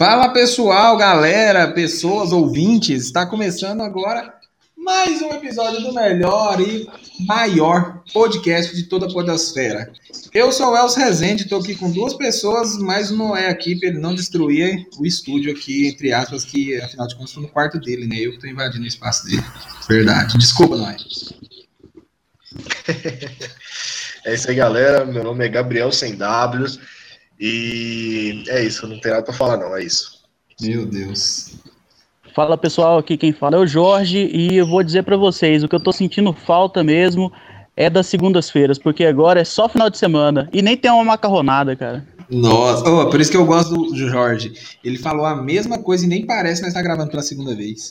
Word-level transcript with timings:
Fala 0.00 0.30
pessoal, 0.30 0.96
galera, 0.96 1.70
pessoas, 1.72 2.32
ouvintes, 2.32 3.04
está 3.04 3.26
começando 3.26 3.82
agora 3.82 4.32
mais 4.74 5.20
um 5.20 5.28
episódio 5.28 5.82
do 5.82 5.92
melhor 5.92 6.58
e 6.58 6.88
maior 7.26 8.02
podcast 8.10 8.74
de 8.74 8.84
toda 8.84 9.04
a 9.04 9.12
podosfera. 9.12 9.92
Eu 10.32 10.50
sou 10.52 10.72
o 10.72 10.76
Elcio 10.78 11.02
Rezende, 11.02 11.42
estou 11.42 11.60
aqui 11.60 11.74
com 11.74 11.90
duas 11.90 12.14
pessoas, 12.14 12.78
mas 12.78 13.10
não 13.10 13.36
é 13.36 13.50
aqui 13.50 13.78
para 13.78 13.90
ele 13.90 13.98
não 13.98 14.14
destruir 14.14 14.86
o 14.98 15.04
estúdio 15.04 15.52
aqui, 15.52 15.88
entre 15.88 16.14
aspas, 16.14 16.46
que 16.46 16.80
afinal 16.80 17.06
de 17.06 17.14
contas 17.14 17.32
estou 17.32 17.42
no 17.42 17.50
quarto 17.50 17.78
dele, 17.78 18.06
né? 18.06 18.16
Eu 18.20 18.30
que 18.30 18.36
estou 18.36 18.48
invadindo 18.48 18.84
o 18.84 18.88
espaço 18.88 19.26
dele. 19.26 19.44
Verdade. 19.86 20.38
Desculpa, 20.38 20.78
não 20.78 20.88
é? 20.88 20.96
é 24.24 24.32
isso 24.34 24.48
aí, 24.48 24.56
galera. 24.56 25.04
Meu 25.04 25.22
nome 25.22 25.44
é 25.44 25.48
Gabriel 25.50 25.92
Sem 25.92 26.16
W. 26.16 26.80
E 27.40 28.44
é 28.48 28.62
isso, 28.62 28.86
não 28.86 29.00
tem 29.00 29.10
nada 29.10 29.24
para 29.24 29.32
falar, 29.32 29.56
não. 29.56 29.74
É 29.74 29.82
isso. 29.82 30.20
Meu 30.60 30.84
Deus. 30.84 31.54
Fala 32.34 32.58
pessoal, 32.58 32.98
aqui 32.98 33.16
quem 33.16 33.32
fala 33.32 33.56
é 33.56 33.58
o 33.58 33.66
Jorge 33.66 34.30
e 34.32 34.56
eu 34.56 34.66
vou 34.66 34.82
dizer 34.82 35.02
para 35.02 35.16
vocês, 35.16 35.64
o 35.64 35.68
que 35.68 35.74
eu 35.74 35.82
tô 35.82 35.90
sentindo 35.90 36.32
falta 36.32 36.84
mesmo 36.84 37.32
é 37.76 37.88
das 37.88 38.06
segundas-feiras, 38.06 38.78
porque 38.78 39.04
agora 39.04 39.40
é 39.40 39.44
só 39.44 39.68
final 39.68 39.88
de 39.88 39.96
semana 39.96 40.48
e 40.52 40.60
nem 40.60 40.76
tem 40.76 40.90
uma 40.90 41.02
macarronada, 41.02 41.74
cara. 41.74 42.06
Nossa, 42.30 42.88
oh, 42.88 43.10
por 43.10 43.20
isso 43.20 43.30
que 43.30 43.36
eu 43.36 43.46
gosto 43.46 43.74
do 43.74 44.08
Jorge. 44.08 44.52
Ele 44.84 44.98
falou 44.98 45.26
a 45.26 45.34
mesma 45.34 45.78
coisa 45.78 46.04
e 46.04 46.08
nem 46.08 46.24
parece 46.24 46.60
que 46.60 46.66
nós 46.66 46.74
tá 46.74 46.82
gravando 46.82 47.10
pela 47.10 47.22
segunda 47.22 47.54
vez. 47.54 47.90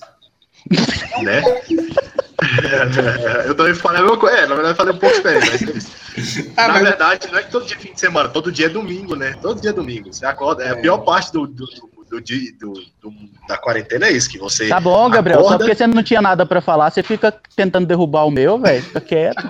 Né? 1.23 1.41
eu 3.45 3.55
também 3.55 3.73
falei 3.73 3.99
a 3.99 4.03
mesma 4.03 4.17
coisa. 4.17 4.38
É, 4.38 4.47
na 4.47 4.55
verdade, 4.55 4.71
eu 4.71 4.75
falei 4.75 4.93
um 4.93 4.97
pouco 4.97 5.16
diferente. 5.16 5.66
Mas... 5.66 6.52
ah, 6.57 6.67
na 6.67 6.73
mas... 6.73 6.84
verdade, 6.84 7.27
não 7.31 7.39
é 7.39 7.43
que 7.43 7.52
todo 7.52 7.66
dia 7.66 7.75
é 7.75 7.80
fim 7.80 7.93
de 7.93 7.99
semana, 7.99 8.30
todo 8.30 8.52
dia 8.52 8.67
é 8.67 8.70
domingo, 8.70 9.16
né? 9.16 9.35
Todo 9.41 9.61
dia 9.61 9.71
é 9.71 9.73
domingo. 9.73 10.13
Você 10.13 10.25
acorda. 10.25 10.63
É, 10.63 10.70
a 10.70 10.71
é. 10.71 10.75
pior 10.75 10.99
parte 10.99 11.31
do, 11.31 11.47
do, 11.47 11.66
do, 11.66 12.21
do, 12.21 12.73
do, 13.02 13.13
da 13.47 13.57
quarentena 13.57 14.07
é 14.07 14.11
isso, 14.11 14.30
que 14.30 14.38
você. 14.38 14.67
Tá 14.67 14.80
bom, 14.80 15.09
Gabriel. 15.09 15.39
Acorda... 15.39 15.53
Só 15.53 15.57
porque 15.59 15.75
você 15.75 15.88
não 15.88 16.03
tinha 16.03 16.22
nada 16.22 16.45
para 16.45 16.61
falar, 16.61 16.89
você 16.89 17.03
fica 17.03 17.33
tentando 17.55 17.86
derrubar 17.86 18.25
o 18.25 18.31
meu, 18.31 18.58
velho. 18.59 18.83
Fica 18.83 19.02
quieto. 19.02 19.50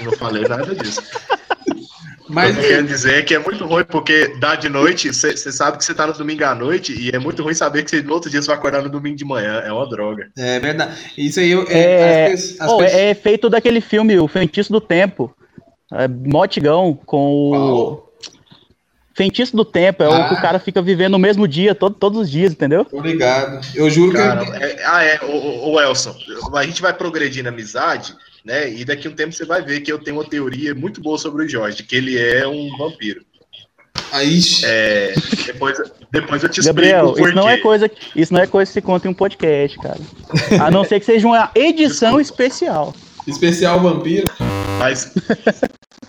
Não 0.00 0.12
falei 0.12 0.46
nada 0.46 0.74
disso. 0.74 1.02
Mas 2.30 2.56
eu 2.56 2.62
quero 2.62 2.86
dizer 2.86 3.24
que 3.24 3.34
é 3.34 3.38
muito 3.38 3.64
ruim, 3.66 3.84
porque 3.84 4.36
dá 4.38 4.54
de 4.54 4.68
noite, 4.68 5.12
você 5.12 5.36
sabe 5.36 5.78
que 5.78 5.84
você 5.84 5.94
tá 5.94 6.06
no 6.06 6.12
domingo 6.12 6.44
à 6.44 6.54
noite, 6.54 6.94
e 6.98 7.10
é 7.10 7.18
muito 7.18 7.42
ruim 7.42 7.54
saber 7.54 7.84
que 7.84 8.00
no 8.02 8.12
outro 8.12 8.30
dia 8.30 8.40
você 8.40 8.48
vai 8.48 8.56
acordar 8.56 8.82
no 8.82 8.88
domingo 8.88 9.16
de 9.16 9.24
manhã. 9.24 9.60
É 9.64 9.72
uma 9.72 9.88
droga. 9.88 10.30
É 10.36 10.58
verdade. 10.60 10.96
Isso 11.18 11.40
aí 11.40 11.50
eu, 11.50 11.66
é, 11.68 12.28
é, 12.28 12.32
as, 12.32 12.56
as 12.60 12.70
oh, 12.70 12.78
pessoas... 12.78 13.00
é 13.00 13.14
feito 13.14 13.50
daquele 13.50 13.80
filme, 13.80 14.18
O 14.18 14.28
Feitiço 14.28 14.72
do 14.72 14.80
Tempo. 14.80 15.34
É, 15.92 16.06
Motigão 16.06 16.98
com 17.04 17.50
o. 17.50 18.10
Feitiço 19.12 19.54
do 19.54 19.64
Tempo, 19.64 20.02
é 20.02 20.06
ah. 20.06 20.10
o 20.10 20.28
que 20.28 20.34
o 20.34 20.40
cara 20.40 20.58
fica 20.58 20.80
vivendo 20.80 21.12
no 21.12 21.18
mesmo 21.18 21.46
dia, 21.46 21.74
todo, 21.74 21.94
todos 21.94 22.20
os 22.20 22.30
dias, 22.30 22.52
entendeu? 22.52 22.86
Obrigado. 22.92 23.60
Eu 23.74 23.90
juro 23.90 24.12
cara, 24.12 24.44
que. 24.46 24.64
É, 24.64 24.82
ah, 24.86 25.04
é, 25.04 25.20
o, 25.22 25.72
o 25.72 25.80
Elson, 25.80 26.16
a 26.54 26.64
gente 26.64 26.80
vai 26.80 26.94
progredir 26.94 27.42
na 27.42 27.50
amizade, 27.50 28.14
né? 28.44 28.70
E 28.70 28.84
daqui 28.84 29.06
a 29.06 29.10
um 29.10 29.14
tempo 29.14 29.32
você 29.32 29.44
vai 29.44 29.62
ver 29.62 29.80
que 29.80 29.92
eu 29.92 29.98
tenho 29.98 30.16
uma 30.16 30.28
teoria 30.28 30.74
muito 30.74 31.00
boa 31.00 31.18
sobre 31.18 31.44
o 31.44 31.48
Jorge, 31.48 31.82
que 31.82 31.96
ele 31.96 32.18
é 32.18 32.46
um 32.46 32.76
vampiro. 32.76 33.24
Aí. 34.12 34.40
É, 34.64 35.14
depois, 35.46 35.78
depois 36.10 36.42
eu 36.42 36.48
te 36.48 36.62
Gabriel, 36.62 37.06
explico. 37.06 37.28
Isso 37.28 37.36
não, 37.36 37.48
é 37.48 37.56
coisa, 37.58 37.90
isso 38.16 38.32
não 38.32 38.40
é 38.40 38.46
coisa 38.46 38.68
que 38.68 38.74
se 38.74 38.80
conta 38.80 39.06
em 39.06 39.10
um 39.10 39.14
podcast, 39.14 39.78
cara. 39.78 40.00
A 40.64 40.70
não 40.70 40.84
ser 40.84 41.00
que 41.00 41.06
seja 41.06 41.26
uma 41.26 41.50
edição 41.54 42.18
Desculpa. 42.18 42.22
especial. 42.22 42.94
Especial 43.26 43.80
vampiro. 43.80 44.26
Mas 44.78 45.12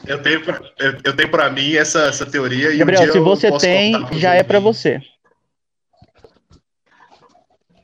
eu 0.07 0.21
tenho, 0.21 0.41
pra, 0.43 0.61
eu, 0.79 0.97
eu 1.03 1.15
tenho 1.15 1.29
pra 1.29 1.49
mim 1.49 1.75
essa, 1.75 2.03
essa 2.03 2.25
teoria. 2.25 2.75
Gabriel, 2.75 3.03
um 3.03 3.11
se 3.11 3.19
você 3.19 3.51
tem, 3.59 3.93
já 4.13 4.33
é 4.33 4.43
para 4.43 4.59
você. 4.59 5.01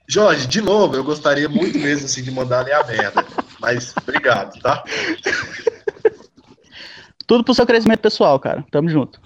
Jorge, 0.10 0.48
de 0.48 0.62
novo, 0.62 0.96
eu 0.96 1.04
gostaria 1.04 1.50
muito 1.50 1.78
mesmo 1.78 2.06
assim, 2.06 2.24
de 2.24 2.32
mandar 2.32 2.62
ali 2.62 2.72
a 2.72 2.84
merda. 2.84 3.26
Mas 3.60 3.94
obrigado, 3.98 4.60
tá? 4.60 4.84
Tudo 7.26 7.44
pro 7.44 7.54
seu 7.54 7.66
crescimento 7.66 8.00
pessoal, 8.00 8.40
cara. 8.40 8.66
Tamo 8.72 8.90
junto. 8.90 9.20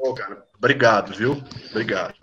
Ô, 0.00 0.14
cara, 0.14 0.44
obrigado, 0.56 1.14
viu? 1.14 1.42
Obrigado. 1.70 2.14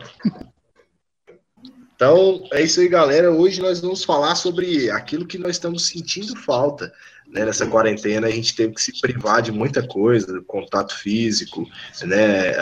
Então, 1.95 2.43
é 2.51 2.61
isso 2.61 2.79
aí, 2.79 2.89
galera. 2.89 3.31
Hoje 3.31 3.61
nós 3.61 3.79
vamos 3.79 4.03
falar 4.03 4.35
sobre 4.35 4.89
aquilo 4.89 5.25
que 5.25 5.37
nós 5.37 5.51
estamos 5.51 5.87
sentindo 5.87 6.35
falta. 6.35 6.91
Né? 7.27 7.45
Nessa 7.45 7.65
quarentena, 7.67 8.27
a 8.27 8.31
gente 8.31 8.55
teve 8.55 8.73
que 8.73 8.81
se 8.81 8.99
privar 8.99 9.41
de 9.41 9.51
muita 9.51 9.85
coisa, 9.87 10.41
contato 10.47 10.95
físico, 10.97 11.65
né? 12.03 12.53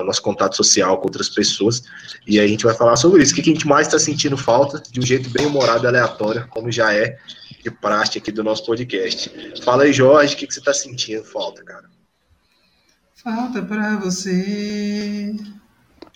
o 0.00 0.04
nosso 0.04 0.22
contato 0.22 0.56
social 0.56 0.98
com 0.98 1.04
outras 1.06 1.28
pessoas. 1.28 1.82
E 2.26 2.40
aí 2.40 2.46
a 2.46 2.48
gente 2.48 2.64
vai 2.64 2.74
falar 2.74 2.96
sobre 2.96 3.22
isso. 3.22 3.32
O 3.32 3.36
que 3.36 3.42
a 3.42 3.54
gente 3.54 3.66
mais 3.66 3.86
está 3.86 3.98
sentindo 3.98 4.36
falta, 4.36 4.82
de 4.90 4.98
um 4.98 5.06
jeito 5.06 5.30
bem 5.30 5.46
humorado 5.46 5.84
e 5.84 5.86
aleatório, 5.86 6.46
como 6.48 6.70
já 6.70 6.92
é 6.94 7.18
de 7.62 7.70
praxe 7.70 8.18
aqui 8.18 8.32
do 8.32 8.42
nosso 8.42 8.66
podcast. 8.66 9.30
Fala 9.62 9.84
aí, 9.84 9.92
Jorge, 9.92 10.34
o 10.34 10.36
que, 10.36 10.46
que 10.46 10.54
você 10.54 10.60
está 10.60 10.74
sentindo 10.74 11.24
falta, 11.24 11.62
cara? 11.64 11.84
Falta 13.22 13.62
para 13.62 13.96
você. 13.98 15.34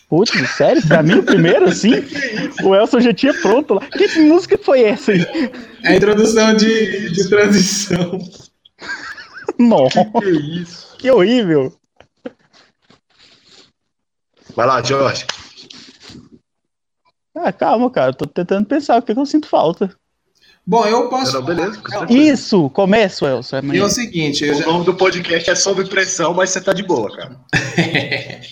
Putz, 0.09 0.33
sério? 0.57 0.87
Pra 0.87 1.03
mim, 1.03 1.23
primeiro, 1.23 1.67
assim? 1.67 1.93
o 2.65 2.75
Elson 2.75 3.01
já 3.01 3.15
tinha 3.15 3.35
pronto 3.35 3.75
lá. 3.75 3.87
Que 3.87 4.21
música 4.21 4.59
foi 4.59 4.83
essa 4.83 5.13
aí? 5.13 5.23
É 5.85 5.91
a 5.91 5.97
introdução 5.97 6.55
de, 6.55 7.11
de 7.13 7.29
transição. 7.29 8.19
Nossa. 9.59 10.05
Que, 10.05 10.21
que 10.21 10.27
é 10.27 10.31
isso? 10.31 10.97
Que 10.99 11.11
horrível. 11.11 11.73
Vai 14.55 14.67
lá, 14.67 14.83
Jorge. 14.83 15.27
Ah, 17.35 17.53
calma, 17.53 17.91
cara. 17.91 18.13
Tô 18.13 18.27
tentando 18.27 18.67
pensar 18.67 18.99
o 18.99 19.03
que, 19.03 19.15
que 19.15 19.21
eu 19.21 19.27
sinto 19.27 19.47
falta. 19.47 19.95
Bom, 20.67 20.85
eu 20.85 21.09
posso. 21.09 21.35
Não, 21.35 21.43
beleza. 21.43 21.81
Isso, 22.11 22.69
começo, 22.71 23.25
Elson. 23.25 23.59
É, 23.59 23.63
e 23.67 23.79
é 23.79 23.85
o 23.85 23.89
seguinte: 23.89 24.45
o 24.45 24.55
já... 24.55 24.67
nome 24.67 24.85
do 24.85 24.95
podcast 24.95 25.49
é 25.49 25.55
sob 25.55 25.85
pressão, 25.89 26.35
mas 26.35 26.51
você 26.51 26.61
tá 26.61 26.73
de 26.73 26.83
boa, 26.83 27.15
cara. 27.15 27.39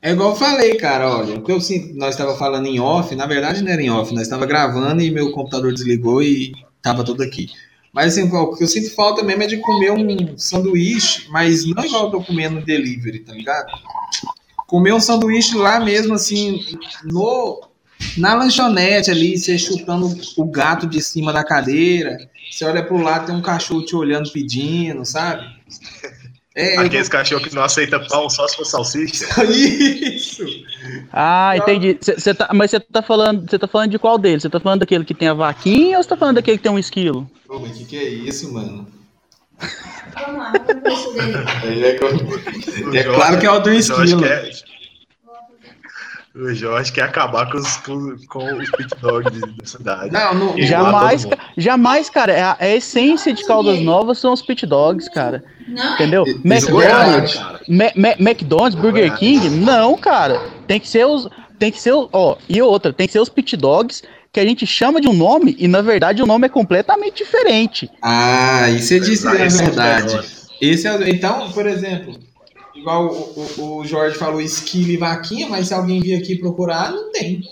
é 0.00 0.10
igual 0.10 0.30
eu 0.30 0.36
falei, 0.36 0.76
cara. 0.76 1.18
Olha, 1.18 1.34
o 1.36 1.42
que 1.42 1.52
eu 1.52 1.60
sinto, 1.60 1.94
nós 1.98 2.14
estava 2.14 2.34
falando 2.38 2.66
em 2.66 2.80
off, 2.80 3.14
na 3.14 3.26
verdade 3.26 3.62
não 3.62 3.70
era 3.70 3.82
em 3.82 3.90
off, 3.90 4.14
nós 4.14 4.22
estava 4.22 4.46
gravando 4.46 5.02
e 5.02 5.10
meu 5.10 5.32
computador 5.32 5.74
desligou 5.74 6.22
e 6.22 6.52
tava 6.80 7.04
tudo 7.04 7.22
aqui. 7.22 7.50
Mas 7.92 8.12
assim, 8.16 8.22
o 8.34 8.56
que 8.56 8.64
eu 8.64 8.68
sinto 8.68 8.94
falta 8.94 9.22
mesmo 9.22 9.42
é 9.42 9.46
de 9.48 9.58
comer 9.58 9.90
um 9.90 10.38
sanduíche, 10.38 11.26
mas 11.28 11.66
não 11.66 11.84
igual 11.84 12.04
eu 12.04 12.10
tô 12.10 12.22
comendo 12.22 12.54
no 12.54 12.64
delivery, 12.64 13.18
tá 13.18 13.34
ligado? 13.34 13.70
Comer 14.66 14.94
um 14.94 15.00
sanduíche 15.00 15.56
lá 15.56 15.80
mesmo, 15.80 16.14
assim, 16.14 16.64
no 17.04 17.68
na 18.16 18.34
lanchonete 18.34 19.10
ali, 19.10 19.38
você 19.38 19.58
chutando 19.58 20.14
o 20.36 20.44
gato 20.44 20.86
de 20.86 21.00
cima 21.02 21.32
da 21.32 21.44
cadeira, 21.44 22.18
você 22.50 22.64
olha 22.64 22.82
pro 22.82 22.98
lado, 22.98 23.26
tem 23.26 23.34
um 23.34 23.42
cachorro 23.42 23.84
te 23.84 23.94
olhando 23.94 24.30
pedindo, 24.30 25.04
sabe? 25.04 25.46
É, 26.54 26.76
Aqueles 26.76 27.06
eu... 27.06 27.12
cachorros 27.12 27.46
que 27.46 27.54
não 27.54 27.62
aceita 27.62 28.00
pão 28.00 28.28
só 28.28 28.46
se 28.48 28.56
for 28.56 28.64
salsicha. 28.64 29.24
Isso! 29.48 30.44
Ah, 31.12 31.56
entendi. 31.56 31.96
Cê, 32.00 32.18
cê 32.18 32.34
tá, 32.34 32.50
mas 32.52 32.72
você 32.72 32.80
tá 32.80 33.02
falando, 33.02 33.48
você 33.48 33.58
tá 33.58 33.68
falando 33.68 33.90
de 33.90 33.98
qual 33.98 34.18
deles? 34.18 34.42
Você 34.42 34.50
tá 34.50 34.58
falando 34.58 34.80
daquele 34.80 35.04
que 35.04 35.14
tem 35.14 35.28
a 35.28 35.34
vaquinha 35.34 35.96
ou 35.96 36.02
você 36.02 36.08
tá 36.08 36.16
falando 36.16 36.36
daquele 36.36 36.56
que 36.56 36.62
tem 36.62 36.72
um 36.72 36.78
esquilo? 36.78 37.30
Pô, 37.46 37.60
mas 37.60 37.70
o 37.70 37.78
que, 37.78 37.84
que 37.84 37.96
é 37.96 38.08
isso, 38.08 38.52
mano? 38.52 38.86
Vamos 40.14 40.38
lá, 40.38 40.52
vamos 40.82 41.14
ver 41.14 41.96
é, 42.94 42.98
é, 42.98 43.04
claro 43.04 43.38
que 43.38 43.46
é 43.46 43.50
o 43.50 43.60
do 43.60 43.70
esquilo. 43.70 44.20
O 46.34 46.54
Jorge 46.54 46.92
quer 46.92 47.02
acabar 47.02 47.50
com 47.50 47.58
os, 47.58 47.76
com, 47.78 48.16
com 48.28 48.58
os 48.58 48.70
pit 48.70 48.94
dogs 49.00 49.40
da 49.40 49.66
cidade. 49.66 50.12
Não, 50.12 50.34
não 50.34 50.62
jamais, 50.62 51.26
jamais, 51.56 52.08
cara. 52.08 52.32
É 52.32 52.42
a, 52.42 52.56
a, 52.60 52.68
essência 52.68 53.32
de 53.32 53.44
Caldas 53.44 53.80
Novas 53.80 54.18
são 54.18 54.32
os 54.32 54.40
pit 54.40 54.64
dogs, 54.64 55.10
cara. 55.10 55.42
Não. 55.66 55.94
Entendeu? 55.94 56.24
McDonald's, 56.44 57.36
Ma 57.68 57.90
Ma 57.96 58.08
McDonald's, 58.20 58.80
Burger 58.80 59.12
King, 59.16 59.50
não, 59.50 59.96
cara. 59.96 60.40
Tem 60.68 60.78
que 60.78 60.86
ser 60.86 61.04
os, 61.04 61.28
tem 61.58 61.72
que 61.72 61.80
ser, 61.80 61.92
ó, 61.92 62.36
e 62.48 62.62
outra, 62.62 62.92
tem 62.92 63.08
que 63.08 63.12
ser 63.12 63.20
os 63.20 63.28
pit 63.28 63.56
dogs 63.56 64.02
que 64.32 64.38
a 64.38 64.46
gente 64.46 64.64
chama 64.64 65.00
de 65.00 65.08
um 65.08 65.12
nome 65.12 65.56
e 65.58 65.66
na 65.66 65.82
verdade 65.82 66.22
o 66.22 66.26
nome 66.26 66.46
é 66.46 66.48
completamente 66.48 67.24
diferente. 67.24 67.90
Ah, 68.00 68.70
isso 68.70 68.94
é 68.94 68.98
disse 69.00 69.26
a 69.26 69.32
verdade. 69.32 70.20
Esse 70.60 70.86
é, 70.86 71.10
então, 71.10 71.50
por 71.50 71.66
exemplo, 71.66 72.14
igual 72.80 73.06
o, 73.06 73.46
o, 73.58 73.76
o 73.78 73.84
Jorge 73.86 74.18
falou, 74.18 74.40
esquilo 74.40 74.90
e 74.90 74.96
vaquinha, 74.96 75.48
mas 75.48 75.68
se 75.68 75.74
alguém 75.74 76.00
vir 76.00 76.14
aqui 76.16 76.36
procurar, 76.36 76.90
não 76.90 77.12
tem. 77.12 77.42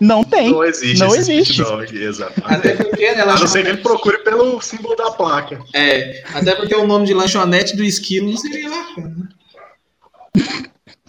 Não 0.00 0.22
tem. 0.22 0.50
Não 0.50 0.62
existe. 0.64 1.00
Não 1.00 1.14
existe. 1.14 1.60
exato. 1.96 2.40
Até 2.44 2.76
porque, 2.76 3.12
né, 3.14 3.22
A 3.22 3.26
não 3.26 3.46
ser 3.46 3.64
que 3.64 3.68
ele 3.68 3.78
procure 3.78 4.18
pelo 4.18 4.60
símbolo 4.60 4.94
da 4.94 5.10
placa. 5.10 5.60
É, 5.74 6.22
até 6.34 6.54
porque 6.54 6.74
o 6.74 6.86
nome 6.86 7.06
de 7.06 7.14
lanchonete 7.14 7.76
do 7.76 7.82
esquilo 7.82 8.30
não 8.30 8.36
seria 8.36 8.70
bacana. 8.70 9.28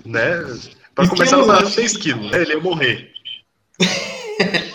Né? 0.03 0.37
Pra 0.95 1.03
esquilo 1.03 1.09
começar, 1.09 1.37
não 1.37 1.71
ter 1.71 1.83
esquilo, 1.83 2.29
né? 2.29 2.41
Ele 2.41 2.53
ia 2.53 2.59
morrer. 2.59 3.11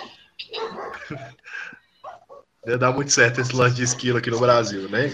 ia 2.66 2.78
dar 2.78 2.92
muito 2.92 3.10
certo 3.12 3.40
esse 3.40 3.54
lance 3.54 3.74
de 3.74 3.82
esquilo 3.82 4.18
aqui 4.18 4.30
no 4.30 4.38
Brasil, 4.38 4.88
né? 4.88 5.12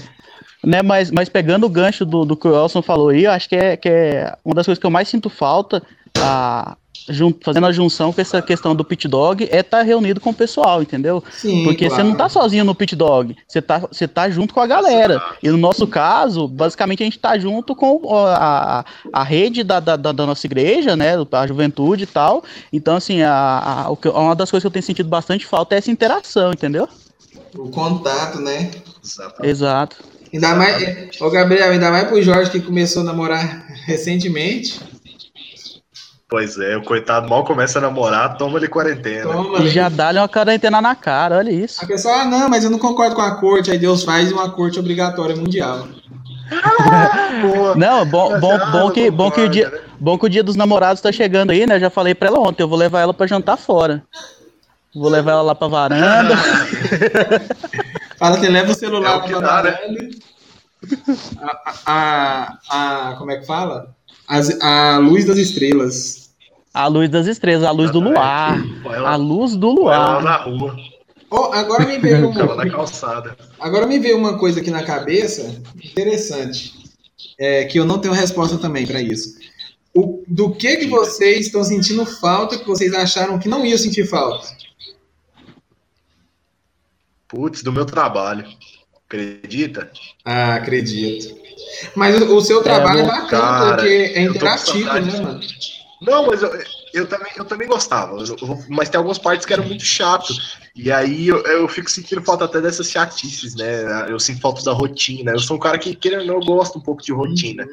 Né, 0.62 0.82
mas, 0.82 1.10
mas 1.10 1.28
pegando 1.28 1.64
o 1.64 1.70
gancho 1.70 2.04
do, 2.04 2.24
do 2.24 2.36
que 2.36 2.46
o 2.46 2.54
Elson 2.54 2.82
falou 2.82 3.08
aí, 3.08 3.24
eu 3.24 3.30
acho 3.30 3.48
que 3.48 3.56
é, 3.56 3.76
que 3.76 3.88
é 3.88 4.36
uma 4.44 4.54
das 4.54 4.66
coisas 4.66 4.78
que 4.78 4.86
eu 4.86 4.90
mais 4.90 5.08
sinto 5.08 5.30
falta. 5.30 5.82
A, 6.18 6.76
fazendo 7.42 7.66
a 7.66 7.72
junção 7.72 8.12
com 8.12 8.20
essa 8.20 8.42
questão 8.42 8.74
do 8.74 8.84
pit 8.84 9.08
dog 9.08 9.44
é 9.50 9.60
estar 9.60 9.78
tá 9.78 9.82
reunido 9.82 10.20
com 10.20 10.30
o 10.30 10.34
pessoal, 10.34 10.82
entendeu? 10.82 11.22
Sim, 11.30 11.64
Porque 11.64 11.86
claro. 11.86 12.02
você 12.02 12.08
não 12.08 12.16
tá 12.16 12.28
sozinho 12.28 12.64
no 12.64 12.74
pit 12.74 12.94
dog, 12.94 13.36
você 13.46 13.62
tá, 13.62 13.78
você 13.78 14.06
tá 14.06 14.28
junto 14.28 14.52
com 14.52 14.60
a 14.60 14.66
galera. 14.66 15.22
E 15.42 15.48
no 15.48 15.56
nosso 15.56 15.86
caso, 15.86 16.46
basicamente 16.46 17.02
a 17.02 17.06
gente 17.06 17.18
tá 17.18 17.38
junto 17.38 17.74
com 17.74 18.00
a, 18.14 18.84
a, 19.12 19.24
rede 19.24 19.64
da, 19.64 19.80
da, 19.80 19.96
da, 19.96 20.12
nossa 20.12 20.46
igreja, 20.46 20.96
né? 20.96 21.14
A 21.32 21.46
juventude 21.46 22.04
e 22.04 22.06
tal. 22.06 22.44
Então, 22.72 22.96
assim, 22.96 23.22
a, 23.22 23.86
a, 23.86 24.10
uma 24.10 24.36
das 24.36 24.50
coisas 24.50 24.62
que 24.62 24.66
eu 24.66 24.72
tenho 24.72 24.82
sentido 24.82 25.08
bastante 25.08 25.46
falta 25.46 25.74
é 25.74 25.78
essa 25.78 25.90
interação, 25.90 26.52
entendeu? 26.52 26.88
O 27.56 27.68
contato, 27.70 28.40
né? 28.40 28.70
Exato. 29.42 29.96
Ainda 30.32 30.54
mais, 30.54 31.20
ô 31.20 31.30
Gabriel, 31.30 31.70
ainda 31.70 31.90
mais 31.90 32.04
pro 32.04 32.22
Jorge 32.22 32.50
que 32.50 32.60
começou 32.60 33.02
a 33.02 33.06
namorar 33.06 33.66
recentemente. 33.86 34.80
Pois 36.28 36.56
é, 36.58 36.76
o 36.76 36.82
coitado 36.84 37.28
mal 37.28 37.42
começa 37.42 37.80
a 37.80 37.82
namorar, 37.82 38.36
toma-lhe 38.36 38.68
quarentena. 38.68 39.32
Toma, 39.32 39.58
e 39.58 39.68
já 39.68 39.88
dá-lhe 39.88 40.20
uma 40.20 40.28
quarentena 40.28 40.80
na 40.80 40.94
cara, 40.94 41.38
olha 41.38 41.50
isso. 41.50 41.84
A 41.84 41.88
pessoa, 41.88 42.20
ah, 42.20 42.24
não, 42.24 42.48
mas 42.48 42.62
eu 42.62 42.70
não 42.70 42.78
concordo 42.78 43.16
com 43.16 43.22
a 43.22 43.34
corte, 43.34 43.72
aí 43.72 43.78
Deus 43.78 44.04
faz 44.04 44.30
uma 44.30 44.48
corte 44.50 44.78
obrigatória 44.78 45.34
mundial. 45.34 45.86
Ah, 46.52 47.74
não, 47.76 48.04
bom, 48.04 48.40
bom, 48.40 48.58
bom, 48.72 48.90
que, 48.90 49.08
bom, 49.08 49.30
que 49.30 49.40
o 49.40 49.48
dia, 49.48 49.70
né? 49.70 49.78
bom 50.00 50.18
que 50.18 50.26
o 50.26 50.28
dia 50.28 50.42
dos 50.42 50.56
namorados 50.56 51.00
tá 51.00 51.12
chegando 51.12 51.50
aí, 51.50 51.64
né? 51.64 51.76
Eu 51.76 51.80
já 51.80 51.90
falei 51.90 52.12
pra 52.12 52.26
ela 52.26 52.40
ontem, 52.40 52.64
eu 52.64 52.68
vou 52.68 52.76
levar 52.76 53.02
ela 53.02 53.14
pra 53.14 53.24
jantar 53.24 53.56
fora. 53.56 54.02
Vou 54.92 55.08
levar 55.08 55.30
ela 55.32 55.42
lá 55.42 55.54
pra 55.54 55.68
varanda. 55.68 56.34
Fala 58.20 58.38
que 58.38 58.46
leva 58.46 58.70
o 58.70 58.74
celular 58.74 59.16
é 59.16 59.28
pra 59.28 59.40
dá, 59.40 59.62
varanda. 59.62 59.88
Né? 59.88 60.10
A, 61.38 61.72
a, 61.86 62.58
a, 63.12 63.16
como 63.16 63.30
é 63.30 63.38
que 63.38 63.46
fala? 63.46 63.96
As, 64.28 64.60
a 64.60 64.98
luz 64.98 65.24
das 65.24 65.38
estrelas. 65.38 66.30
A 66.74 66.86
luz 66.86 67.08
das 67.08 67.26
estrelas, 67.26 67.64
a 67.64 67.70
luz 67.70 67.90
do 67.90 67.98
luar. 67.98 68.62
A 69.06 69.16
luz 69.16 69.56
do 69.56 69.70
luar. 69.70 70.22
na 70.22 70.36
rua. 70.36 70.76
Oh, 71.30 71.50
agora 71.54 71.86
me 71.86 71.96
veio 71.98 72.28
uma... 72.28 72.54
na 72.56 72.68
calçada. 72.68 73.34
Agora 73.58 73.86
me 73.86 73.98
veio 73.98 74.18
uma 74.18 74.36
coisa 74.36 74.60
aqui 74.60 74.70
na 74.70 74.82
cabeça 74.82 75.62
interessante, 75.82 76.74
é, 77.38 77.64
que 77.64 77.80
eu 77.80 77.86
não 77.86 77.98
tenho 77.98 78.12
resposta 78.12 78.58
também 78.58 78.86
para 78.86 79.00
isso. 79.00 79.34
O, 79.94 80.22
do 80.28 80.50
que 80.50 80.76
que 80.76 80.88
vocês 80.88 81.46
estão 81.46 81.64
sentindo 81.64 82.04
falta 82.04 82.58
que 82.58 82.66
vocês 82.66 82.92
acharam 82.92 83.38
que 83.38 83.48
não 83.48 83.64
iam 83.64 83.78
sentir 83.78 84.06
falta? 84.06 84.46
Putz, 87.30 87.62
do 87.62 87.72
meu 87.72 87.84
trabalho. 87.84 88.44
Acredita? 89.06 89.90
Ah, 90.24 90.56
acredito. 90.56 91.38
Mas 91.94 92.20
o, 92.20 92.36
o 92.36 92.40
seu 92.40 92.62
trabalho 92.62 93.00
é, 93.00 93.02
é 93.02 93.06
bacana, 93.06 93.28
cara, 93.28 93.76
porque 93.76 93.88
é 93.88 94.22
interativo, 94.22 94.92
né, 94.92 95.20
mano? 95.20 95.40
Não, 96.00 96.26
mas 96.26 96.42
eu, 96.42 96.50
eu, 96.94 97.06
também, 97.06 97.32
eu 97.36 97.44
também 97.44 97.68
gostava. 97.68 98.16
mas 98.68 98.88
tem 98.88 98.98
algumas 98.98 99.18
partes 99.18 99.46
que 99.46 99.52
eram 99.52 99.64
muito 99.64 99.84
chato. 99.84 100.32
E 100.74 100.90
aí 100.90 101.28
eu, 101.28 101.42
eu 101.42 101.68
fico 101.68 101.90
sentindo 101.90 102.22
falta 102.22 102.46
até 102.46 102.60
dessas 102.60 102.90
chatices, 102.90 103.54
né? 103.54 104.10
Eu 104.10 104.18
sinto 104.18 104.40
falta 104.40 104.62
da 104.62 104.72
rotina. 104.72 105.32
Eu 105.32 105.40
sou 105.40 105.56
um 105.56 105.60
cara 105.60 105.78
que, 105.78 105.94
querendo 105.94 106.32
ou 106.32 106.40
não, 106.40 106.40
gosto 106.40 106.78
um 106.78 106.82
pouco 106.82 107.02
de 107.02 107.12
rotina. 107.12 107.66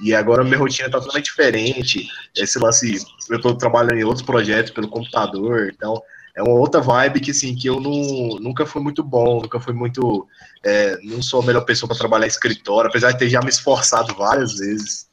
E 0.00 0.14
agora 0.14 0.42
minha 0.42 0.58
rotina 0.58 0.90
tá 0.90 0.98
totalmente 0.98 1.26
diferente. 1.26 2.08
Esse 2.36 2.58
lance, 2.58 2.98
eu 3.28 3.40
tô 3.40 3.54
trabalhando 3.54 3.98
em 3.98 4.04
outros 4.04 4.24
projetos 4.26 4.72
pelo 4.72 4.88
computador, 4.88 5.70
então 5.72 6.02
é 6.34 6.42
uma 6.42 6.54
outra 6.54 6.80
vibe 6.80 7.20
que, 7.20 7.30
assim, 7.30 7.54
que 7.54 7.68
eu 7.68 7.80
não, 7.80 8.38
nunca 8.40 8.64
fui 8.64 8.82
muito 8.82 9.02
bom, 9.02 9.40
nunca 9.42 9.58
fui 9.60 9.72
muito. 9.72 10.26
É, 10.64 10.98
não 11.02 11.22
sou 11.22 11.42
a 11.42 11.46
melhor 11.46 11.62
pessoa 11.62 11.88
para 11.88 11.98
trabalhar 11.98 12.26
em 12.26 12.28
escritório, 12.28 12.88
apesar 12.88 13.12
de 13.12 13.18
ter 13.18 13.28
já 13.28 13.40
me 13.40 13.48
esforçado 13.48 14.14
várias 14.14 14.54
vezes. 14.54 15.08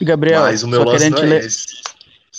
Gabriel, 0.00 0.42
Mas 0.42 0.62
o 0.62 0.68
meu 0.68 0.84
lance 0.84 1.10
não 1.10 1.22
é 1.22 1.38
esse. 1.38 1.82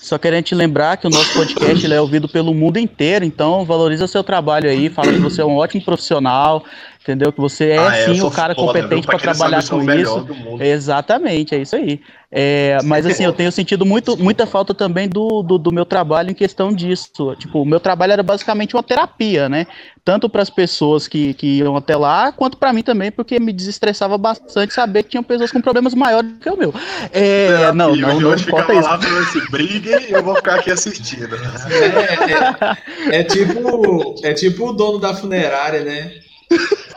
Só 0.05 0.19
querendo 0.19 0.43
te 0.43 0.53
lembrar 0.53 0.97
que 0.97 1.07
o 1.07 1.09
nosso 1.09 1.33
podcast 1.33 1.91
é 1.91 1.99
ouvido 1.99 2.29
pelo 2.29 2.53
mundo 2.53 2.77
inteiro, 2.77 3.25
então 3.25 3.65
valoriza 3.65 4.05
seu 4.05 4.23
trabalho 4.23 4.69
aí, 4.69 4.87
fala 4.87 5.11
que 5.11 5.17
você 5.17 5.41
é 5.41 5.45
um 5.45 5.55
ótimo 5.55 5.83
profissional, 5.83 6.63
entendeu? 7.05 7.31
Que 7.31 7.39
você 7.39 7.69
é, 7.69 7.77
ah, 7.77 7.95
é 7.95 8.05
sim 8.05 8.21
o 8.21 8.31
cara 8.31 8.55
foda, 8.55 8.67
competente 8.67 9.05
para 9.05 9.19
trabalhar 9.19 9.63
com 9.67 9.79
isso. 9.91 10.27
Exatamente, 10.59 11.53
é 11.53 11.59
isso 11.59 11.75
aí. 11.75 12.01
É, 12.31 12.79
mas 12.83 13.05
assim, 13.05 13.23
eu 13.23 13.31
tenho 13.31 13.51
sentido 13.51 13.85
muito, 13.85 14.17
muita 14.17 14.45
falta 14.45 14.73
também 14.73 15.07
do, 15.07 15.41
do, 15.41 15.57
do, 15.57 15.71
meu 15.71 15.85
trabalho 15.85 16.31
em 16.31 16.33
questão 16.33 16.73
disso. 16.73 17.33
Tipo, 17.37 17.61
o 17.61 17.65
meu 17.65 17.79
trabalho 17.79 18.11
era 18.11 18.23
basicamente 18.23 18.75
uma 18.75 18.83
terapia, 18.83 19.47
né? 19.47 19.67
Tanto 20.03 20.27
para 20.27 20.41
as 20.41 20.49
pessoas 20.49 21.07
que, 21.07 21.33
que 21.35 21.59
iam 21.59 21.77
até 21.77 21.95
lá, 21.95 22.31
quanto 22.31 22.57
para 22.57 22.73
mim 22.73 22.81
também, 22.81 23.11
porque 23.11 23.39
me 23.39 23.53
desestressava 23.53 24.17
bastante 24.17 24.73
saber 24.73 25.03
que 25.03 25.11
tinham 25.11 25.23
pessoas 25.23 25.51
com 25.51 25.61
problemas 25.61 25.93
maiores 25.93 26.31
do 26.31 26.39
que 26.39 26.49
o 26.49 26.57
meu. 26.57 26.73
É, 27.13 27.71
não, 27.71 27.95
não, 27.95 28.19
não 28.19 28.33
importa 28.33 28.73
isso. 28.73 28.81
Lá 28.81 28.95
assim, 28.95 29.41
brigue 29.51 29.91
e 30.09 30.11
eu 30.11 30.23
vou 30.23 30.35
ficar 30.35 30.55
aqui 30.55 30.71
assistindo. 30.71 31.35
É, 31.35 33.15
é, 33.15 33.19
é, 33.19 33.23
tipo, 33.23 34.15
é 34.23 34.33
tipo 34.33 34.69
o 34.69 34.73
dono 34.73 34.99
da 34.99 35.13
funerária, 35.13 35.83
né? 35.83 36.11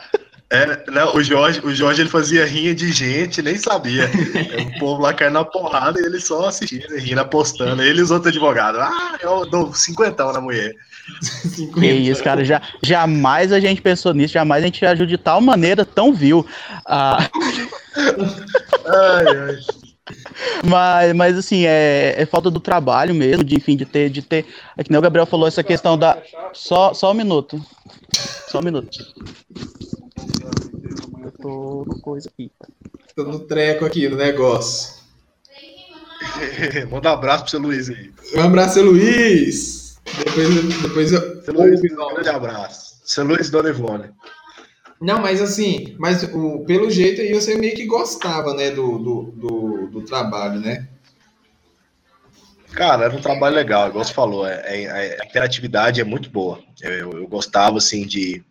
É, 0.50 0.91
não, 0.91 1.15
o 1.15 1.23
Jorge, 1.23 1.61
o 1.62 1.75
Jorge 1.75 2.00
ele 2.00 2.09
fazia 2.09 2.47
rinha 2.47 2.75
de 2.75 2.91
gente, 2.91 3.43
nem 3.43 3.56
sabia. 3.56 4.09
o 4.77 4.79
povo 4.79 5.03
lá 5.03 5.12
caindo 5.12 5.35
na 5.35 5.45
porrada 5.45 6.00
e 6.00 6.05
ele 6.05 6.19
só 6.21 6.47
assistindo, 6.47 6.97
rindo, 6.97 7.21
apostando. 7.21 7.83
Ele 7.83 8.00
e 8.00 8.03
os 8.03 8.11
outros 8.11 8.29
advogados. 8.29 8.81
Ah, 8.81 9.19
eu 9.21 9.45
dou 9.45 9.75
cinquentão 9.75 10.33
na 10.33 10.41
mulher. 10.41 10.75
que 11.75 11.87
isso, 11.87 12.25
cara. 12.25 12.45
Já, 12.47 12.62
jamais 12.83 13.53
a 13.53 13.61
gente 13.61 13.83
pensou 13.83 14.15
nisso, 14.15 14.33
jamais 14.33 14.62
a 14.62 14.67
gente 14.67 14.87
agiu 14.87 15.05
de 15.05 15.19
tal 15.19 15.41
maneira 15.43 15.85
tão 15.85 16.15
vil. 16.15 16.47
Ah... 16.87 17.29
ai, 18.87 19.27
ai. 19.27 19.56
Mas, 20.65 21.12
mas 21.12 21.37
assim, 21.37 21.67
é, 21.67 22.15
é, 22.17 22.25
falta 22.25 22.50
do 22.50 22.61
trabalho 22.61 23.15
mesmo, 23.15 23.45
de 23.45 23.55
enfim, 23.55 23.77
de 23.77 23.85
ter, 23.85 24.09
de 24.09 24.23
ter. 24.23 24.47
É 24.79 24.83
que 24.83 24.91
nem 24.91 24.99
o 24.99 25.03
Gabriel 25.03 25.27
falou 25.27 25.47
essa 25.47 25.62
questão 25.62 25.99
da. 25.99 26.17
Só, 26.55 26.95
só 26.95 27.11
um 27.11 27.15
minuto. 27.15 27.62
Só 28.49 28.61
um 28.61 28.62
minuto. 28.62 28.99
Eu 31.23 31.32
tô 31.32 31.85
no 31.87 32.00
coisa 32.00 32.29
aqui. 32.29 32.50
Tô 33.15 33.25
no 33.25 33.41
treco 33.41 33.85
aqui, 33.85 34.09
no 34.09 34.17
negócio. 34.17 34.99
Manda 36.91 37.11
um 37.11 37.15
abraço 37.15 37.44
pro 37.44 37.50
seu 37.50 37.61
Luiz 37.61 37.88
aí. 37.88 38.12
Um 38.35 38.43
abraço, 38.43 38.75
seu 38.75 38.85
Luiz. 38.85 39.99
Depois, 40.25 40.82
depois 40.82 41.12
eu. 41.12 41.43
Seu 41.43 41.55
Luiz, 41.55 41.81
um 41.81 42.15
grande 42.15 42.29
abraço. 42.29 43.00
Seu 43.05 43.25
Luiz 43.25 43.50
Dona 43.50 43.70
Ivone. 43.70 44.11
Não, 45.00 45.20
mas 45.20 45.41
assim, 45.41 45.94
mas 45.99 46.25
o, 46.25 46.64
pelo 46.64 46.91
jeito 46.91 47.21
aí 47.21 47.32
você 47.32 47.55
meio 47.55 47.75
que 47.75 47.87
gostava, 47.87 48.53
né, 48.55 48.71
do, 48.71 48.99
do, 48.99 49.23
do, 49.37 49.87
do 49.93 50.03
trabalho, 50.03 50.61
né? 50.61 50.88
Cara, 52.73 53.05
era 53.05 53.17
um 53.17 53.21
trabalho 53.21 53.55
legal, 53.55 53.88
igual 53.88 54.05
você 54.05 54.12
falou, 54.12 54.47
é, 54.47 54.61
é, 54.64 55.19
a 55.23 55.25
interatividade 55.25 56.00
é 56.00 56.04
muito 56.04 56.31
boa. 56.31 56.61
Eu, 56.81 57.12
eu 57.12 57.28
gostava, 57.28 57.78
assim, 57.78 58.07
de, 58.07 58.45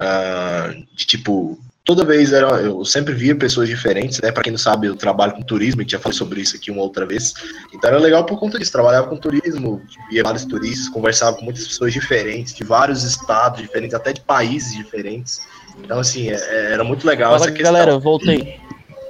uh, 0.00 0.86
de 0.94 1.06
tipo, 1.06 1.58
toda 1.84 2.04
vez 2.04 2.32
era, 2.32 2.48
eu 2.60 2.84
sempre 2.84 3.12
via 3.12 3.34
pessoas 3.34 3.68
diferentes, 3.68 4.20
né? 4.20 4.30
Para 4.30 4.42
quem 4.42 4.52
não 4.52 4.58
sabe, 4.58 4.86
eu 4.86 4.96
trabalho 4.96 5.32
com 5.32 5.42
turismo, 5.42 5.80
a 5.80 5.84
gente 5.84 5.92
já 5.92 5.98
falou 5.98 6.16
sobre 6.16 6.40
isso 6.40 6.56
aqui 6.56 6.70
uma 6.70 6.82
outra 6.82 7.04
vez. 7.04 7.34
Então 7.72 7.90
era 7.90 7.98
legal 7.98 8.24
por 8.24 8.38
conta 8.38 8.58
disso, 8.58 8.72
trabalhava 8.72 9.08
com 9.08 9.16
turismo, 9.16 9.82
via 10.10 10.22
vários 10.22 10.44
turistas, 10.44 10.88
conversava 10.88 11.36
com 11.36 11.44
muitas 11.44 11.66
pessoas 11.66 11.92
diferentes, 11.92 12.54
de 12.54 12.64
vários 12.64 13.02
estados 13.02 13.60
diferentes, 13.60 13.94
até 13.94 14.12
de 14.12 14.20
países 14.20 14.74
diferentes. 14.74 15.40
Então, 15.78 15.98
assim, 15.98 16.30
é, 16.30 16.34
é 16.34 16.72
era 16.72 16.84
muito 16.84 17.06
legal 17.06 17.32
Fala, 17.32 17.44
essa 17.44 17.52
questão. 17.52 17.72
Galera, 17.72 17.98
voltei. 17.98 18.60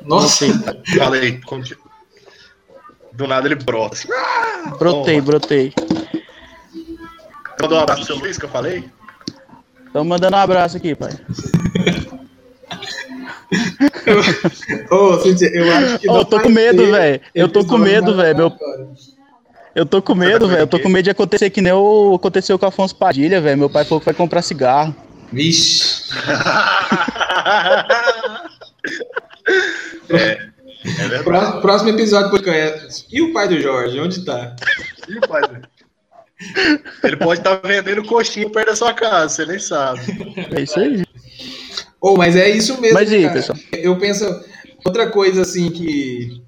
Nossa! 0.05 0.47
Voltei. 0.47 0.99
Falei, 0.99 1.41
do 3.13 3.27
nada 3.27 3.47
ele 3.47 3.57
brota. 3.57 3.95
Assim, 3.95 4.09
ah, 4.11 4.75
brotei, 4.79 5.17
toma. 5.17 5.27
brotei. 5.27 5.73
Mandou 7.61 7.79
um 7.79 7.83
abraço 7.83 8.05
pro 8.05 8.15
seu 8.15 8.17
Luiz 8.17 8.39
que 8.39 8.45
eu 8.45 8.49
falei? 8.49 8.85
Estamos 9.93 10.09
mandando 10.09 10.35
um 10.35 10.41
abraço 10.41 10.79
aqui, 10.79 10.95
pai. 10.95 11.11
Ô, 14.91 14.95
oh, 14.95 15.21
eu 15.21 15.73
acho 15.73 15.99
que. 15.99 16.09
Oh, 16.09 16.17
eu 16.17 16.25
tô 16.25 16.41
com 16.41 16.49
medo, 16.49 16.91
velho. 16.91 17.21
Eu 17.35 17.47
tô 17.47 17.63
com 17.63 17.77
medo, 17.77 18.17
velho. 18.17 18.35
Meu... 18.39 18.51
Eu 19.75 19.85
tô 19.85 20.01
com 20.01 20.15
medo, 20.15 20.49
velho. 20.49 20.61
Eu 20.61 20.67
tô 20.67 20.81
com 20.81 20.89
medo 20.89 21.05
de 21.05 21.11
acontecer 21.11 21.51
que 21.51 21.61
nem 21.61 21.75
o... 21.75 22.15
aconteceu 22.15 22.59
com 22.59 22.65
o 22.65 22.69
Afonso 22.71 22.97
Padilha, 22.97 23.39
velho. 23.39 23.59
Meu 23.59 23.69
pai 23.69 23.85
falou 23.85 24.01
que 24.01 24.07
vai 24.07 24.15
comprar 24.15 24.41
cigarro. 24.41 24.97
Vixe. 25.31 26.05
é. 30.09 30.39
É 30.85 31.23
próximo, 31.61 31.91
episódio 31.91 32.31
do 32.31 32.37
podcast. 32.39 33.07
E 33.13 33.21
o 33.21 33.35
pai 33.35 33.47
do 33.47 33.61
Jorge, 33.61 34.01
onde 34.01 34.25
tá? 34.25 34.57
E 35.07 35.19
o 35.19 35.21
pai 35.29 35.43
do... 35.43 35.61
Ele 37.03 37.17
pode 37.17 37.41
estar 37.41 37.57
tá 37.57 37.69
vendendo 37.69 38.05
coxinha 38.05 38.49
perto 38.49 38.69
da 38.69 38.77
sua 38.77 38.93
casa, 38.93 39.29
você 39.29 39.47
nem 39.47 39.59
sabe. 39.59 40.01
É 40.55 40.61
isso 40.63 40.79
aí. 40.79 41.05
Oh, 42.01 42.17
mas 42.17 42.35
é 42.37 42.49
isso 42.49 42.81
mesmo. 42.81 42.95
Mas 42.95 43.13
aí, 43.13 43.29
pessoal? 43.31 43.59
Eu 43.73 43.97
penso. 43.99 44.25
Outra 44.85 45.09
coisa 45.11 45.43
assim 45.43 45.71
que. 45.71 46.43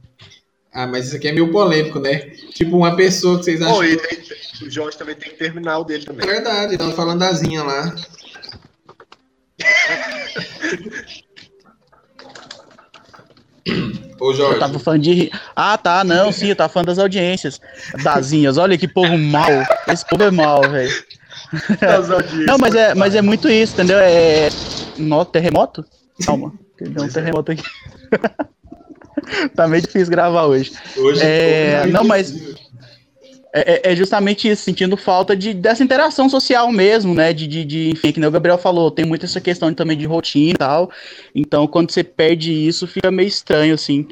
Ah, 0.73 0.87
mas 0.87 1.07
isso 1.07 1.17
aqui 1.17 1.29
é 1.29 1.33
meio 1.33 1.53
polêmico, 1.53 2.01
né? 2.01 2.19
Tipo, 2.53 2.77
uma 2.77 2.97
pessoa 2.97 3.39
que 3.39 3.45
vocês 3.45 3.63
acham. 3.63 3.77
Oh, 3.77 3.81
tem, 3.81 4.67
o 4.67 4.71
Jorge 4.71 4.99
também 4.99 5.15
tem 5.15 5.31
que 5.31 5.39
terminar 5.39 5.79
o 5.79 5.85
dele 5.85 6.05
também. 6.05 6.29
É 6.29 6.33
verdade, 6.33 6.73
estamos 6.73 6.97
falando 6.97 7.21
da 7.21 7.33
Zinha 7.33 7.63
lá. 7.63 7.95
Ô, 14.21 14.33
Jorge. 14.33 14.55
Eu 14.55 14.59
tava 14.59 14.79
falando 14.79 15.03
de. 15.03 15.31
Ah, 15.55 15.77
tá, 15.79 16.05
não, 16.05 16.31
sim, 16.31 16.49
eu 16.49 16.57
tava 16.57 16.73
falando 16.73 16.89
das 16.89 16.99
audiências. 16.99 17.61
Dazinhas, 18.03 18.59
olha 18.59 18.79
que 18.79 18.87
povo 18.87 19.17
mal. 19.19 19.51
Esse 19.89 20.07
povo 20.07 20.23
é 20.23 20.31
mal, 20.31 20.63
velho. 20.63 20.93
Não, 22.47 22.59
mas 22.59 22.75
é, 22.75 22.95
mas 22.95 23.15
é 23.15 23.23
muito 23.23 23.49
isso, 23.49 23.75
entendeu? 23.75 23.99
É. 23.99 24.49
No, 24.99 25.25
terremoto? 25.25 25.85
Calma, 26.25 26.53
deu 26.81 27.05
um 27.05 27.09
terremoto 27.09 27.53
aqui. 27.53 27.65
tá 29.55 29.67
meio 29.67 29.83
difícil 29.83 30.11
gravar 30.11 30.45
hoje. 30.45 30.73
Hoje 30.97 31.21
é, 31.23 31.87
não, 31.87 32.05
mas 32.05 32.54
é, 33.57 33.75
é, 33.75 33.93
é, 33.93 33.97
justamente 33.97 34.51
isso, 34.51 34.65
sentindo 34.65 34.97
falta 34.97 35.37
de, 35.37 35.55
dessa 35.55 35.85
interação 35.85 36.29
social 36.29 36.73
mesmo, 36.73 37.15
né? 37.15 37.33
De, 37.33 37.47
de, 37.47 37.65
de, 37.65 37.91
enfim, 37.91 38.11
que 38.11 38.19
nem 38.19 38.29
o 38.29 38.33
Gabriel 38.33 38.59
falou, 38.59 38.91
tem 38.91 39.05
muito 39.05 39.25
essa 39.25 39.41
questão 39.41 39.73
também 39.73 39.97
de 39.97 40.07
rotina 40.07 40.51
e 40.51 40.55
tal. 40.55 40.91
Então, 41.33 41.65
quando 41.69 41.93
você 41.93 42.03
perde 42.03 42.53
isso, 42.53 42.85
fica 42.85 43.13
meio 43.13 43.29
estranho, 43.29 43.73
assim. 43.73 44.09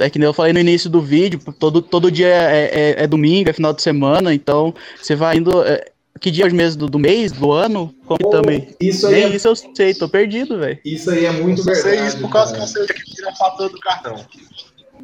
É 0.00 0.10
que 0.10 0.18
nem 0.18 0.26
eu 0.26 0.34
falei 0.34 0.52
no 0.52 0.58
início 0.58 0.90
do 0.90 1.00
vídeo, 1.00 1.38
todo, 1.60 1.80
todo 1.80 2.10
dia 2.10 2.26
é, 2.26 2.70
é, 2.72 3.04
é 3.04 3.06
domingo, 3.06 3.48
é 3.48 3.52
final 3.52 3.72
de 3.72 3.82
semana, 3.82 4.34
então 4.34 4.74
você 5.00 5.14
vai 5.14 5.36
indo. 5.36 5.62
É, 5.62 5.92
que 6.20 6.30
dia 6.30 6.48
mesmo 6.50 6.80
do, 6.80 6.88
do 6.88 6.98
mês, 6.98 7.30
do 7.32 7.52
ano? 7.52 7.94
Como 8.04 8.30
também. 8.30 8.74
Isso 8.80 9.06
aí. 9.06 9.14
Nem 9.14 9.24
é... 9.24 9.36
isso 9.36 9.46
eu 9.46 9.56
sei, 9.56 9.94
tô 9.94 10.08
perdido, 10.08 10.58
velho. 10.58 10.78
Isso 10.84 11.08
aí 11.08 11.24
é 11.24 11.30
muito 11.32 11.60
eu 11.60 11.64
verdade. 11.64 11.96
sei 11.96 12.06
isso 12.06 12.18
por 12.18 12.30
causa 12.30 12.52
cara. 12.52 12.64
que 12.64 12.70
você 12.72 12.86
tem 12.86 12.96
que 12.96 13.14
tirar 13.14 13.30
a 13.30 13.36
fatura 13.36 13.68
do 13.68 13.78
cartão. 13.78 14.24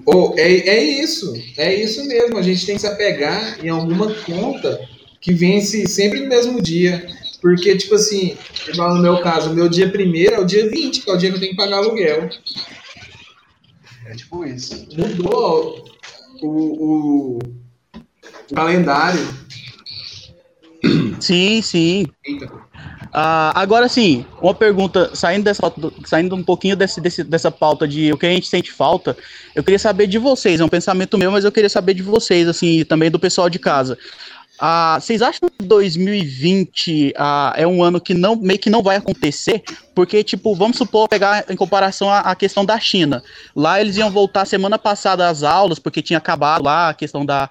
Oh, 0.04 0.34
é, 0.36 0.42
é 0.42 0.82
isso, 0.82 1.34
é 1.56 1.74
isso 1.74 2.06
mesmo. 2.06 2.38
A 2.38 2.42
gente 2.42 2.64
tem 2.64 2.74
que 2.76 2.80
se 2.80 2.86
apegar 2.86 3.64
em 3.64 3.68
alguma 3.68 4.12
conta 4.14 4.80
que 5.20 5.32
vence 5.32 5.86
sempre 5.86 6.20
no 6.20 6.28
mesmo 6.28 6.62
dia. 6.62 7.06
Porque, 7.40 7.76
tipo 7.76 7.94
assim, 7.94 8.36
igual 8.68 8.94
no 8.94 9.02
meu 9.02 9.20
caso, 9.20 9.50
o 9.50 9.54
meu 9.54 9.68
dia 9.68 9.88
primeiro 9.88 10.34
é 10.34 10.40
o 10.40 10.44
dia 10.44 10.68
20, 10.68 11.02
que 11.02 11.10
é 11.10 11.12
o 11.12 11.16
dia 11.16 11.30
que 11.30 11.36
eu 11.36 11.40
tenho 11.40 11.52
que 11.52 11.56
pagar 11.56 11.76
aluguel. 11.76 12.28
É 14.06 14.14
tipo 14.14 14.44
isso. 14.44 14.88
Mudou 14.96 15.84
o, 16.42 16.48
o, 16.48 17.38
o 18.50 18.54
calendário. 18.54 19.20
Sim, 21.20 21.62
sim. 21.62 22.06
Uh, 23.08 23.50
agora 23.54 23.88
sim, 23.88 24.24
uma 24.40 24.54
pergunta, 24.54 25.10
saindo, 25.14 25.44
dessa, 25.44 25.72
saindo 26.04 26.36
um 26.36 26.42
pouquinho 26.42 26.76
desse, 26.76 27.00
desse, 27.00 27.24
dessa 27.24 27.50
pauta 27.50 27.88
de 27.88 28.12
o 28.12 28.18
que 28.18 28.26
a 28.26 28.30
gente 28.30 28.46
sente 28.46 28.70
falta, 28.70 29.16
eu 29.54 29.64
queria 29.64 29.78
saber 29.78 30.06
de 30.06 30.18
vocês, 30.18 30.60
é 30.60 30.64
um 30.64 30.68
pensamento 30.68 31.16
meu, 31.16 31.30
mas 31.30 31.44
eu 31.44 31.52
queria 31.52 31.70
saber 31.70 31.94
de 31.94 32.02
vocês, 32.02 32.46
assim, 32.46 32.80
e 32.80 32.84
também 32.84 33.10
do 33.10 33.18
pessoal 33.18 33.48
de 33.48 33.58
casa. 33.58 33.98
Uh, 34.60 35.00
vocês 35.00 35.22
acham 35.22 35.48
que 35.48 35.64
2020 35.64 37.10
uh, 37.10 37.14
ah, 37.16 37.52
é 37.56 37.64
um 37.64 37.80
ano 37.80 38.00
que 38.00 38.12
não 38.12 38.34
meio 38.34 38.58
que 38.58 38.68
não 38.68 38.82
vai 38.82 38.96
acontecer? 38.96 39.62
Porque, 39.94 40.24
tipo, 40.24 40.54
vamos 40.54 40.76
supor, 40.76 41.08
pegar 41.08 41.44
em 41.48 41.54
comparação 41.54 42.10
à, 42.10 42.20
à, 42.20 42.34
questão 42.34 42.64
da 42.64 42.78
China. 42.78 43.22
Lá 43.54 43.80
eles 43.80 43.96
iam 43.96 44.10
voltar 44.10 44.44
semana 44.44 44.78
passada 44.78 45.28
às 45.28 45.42
aulas, 45.42 45.78
porque 45.78 46.02
tinha 46.02 46.18
acabado 46.18 46.64
lá 46.64 46.88
a 46.88 46.94
questão 46.94 47.24
da, 47.24 47.48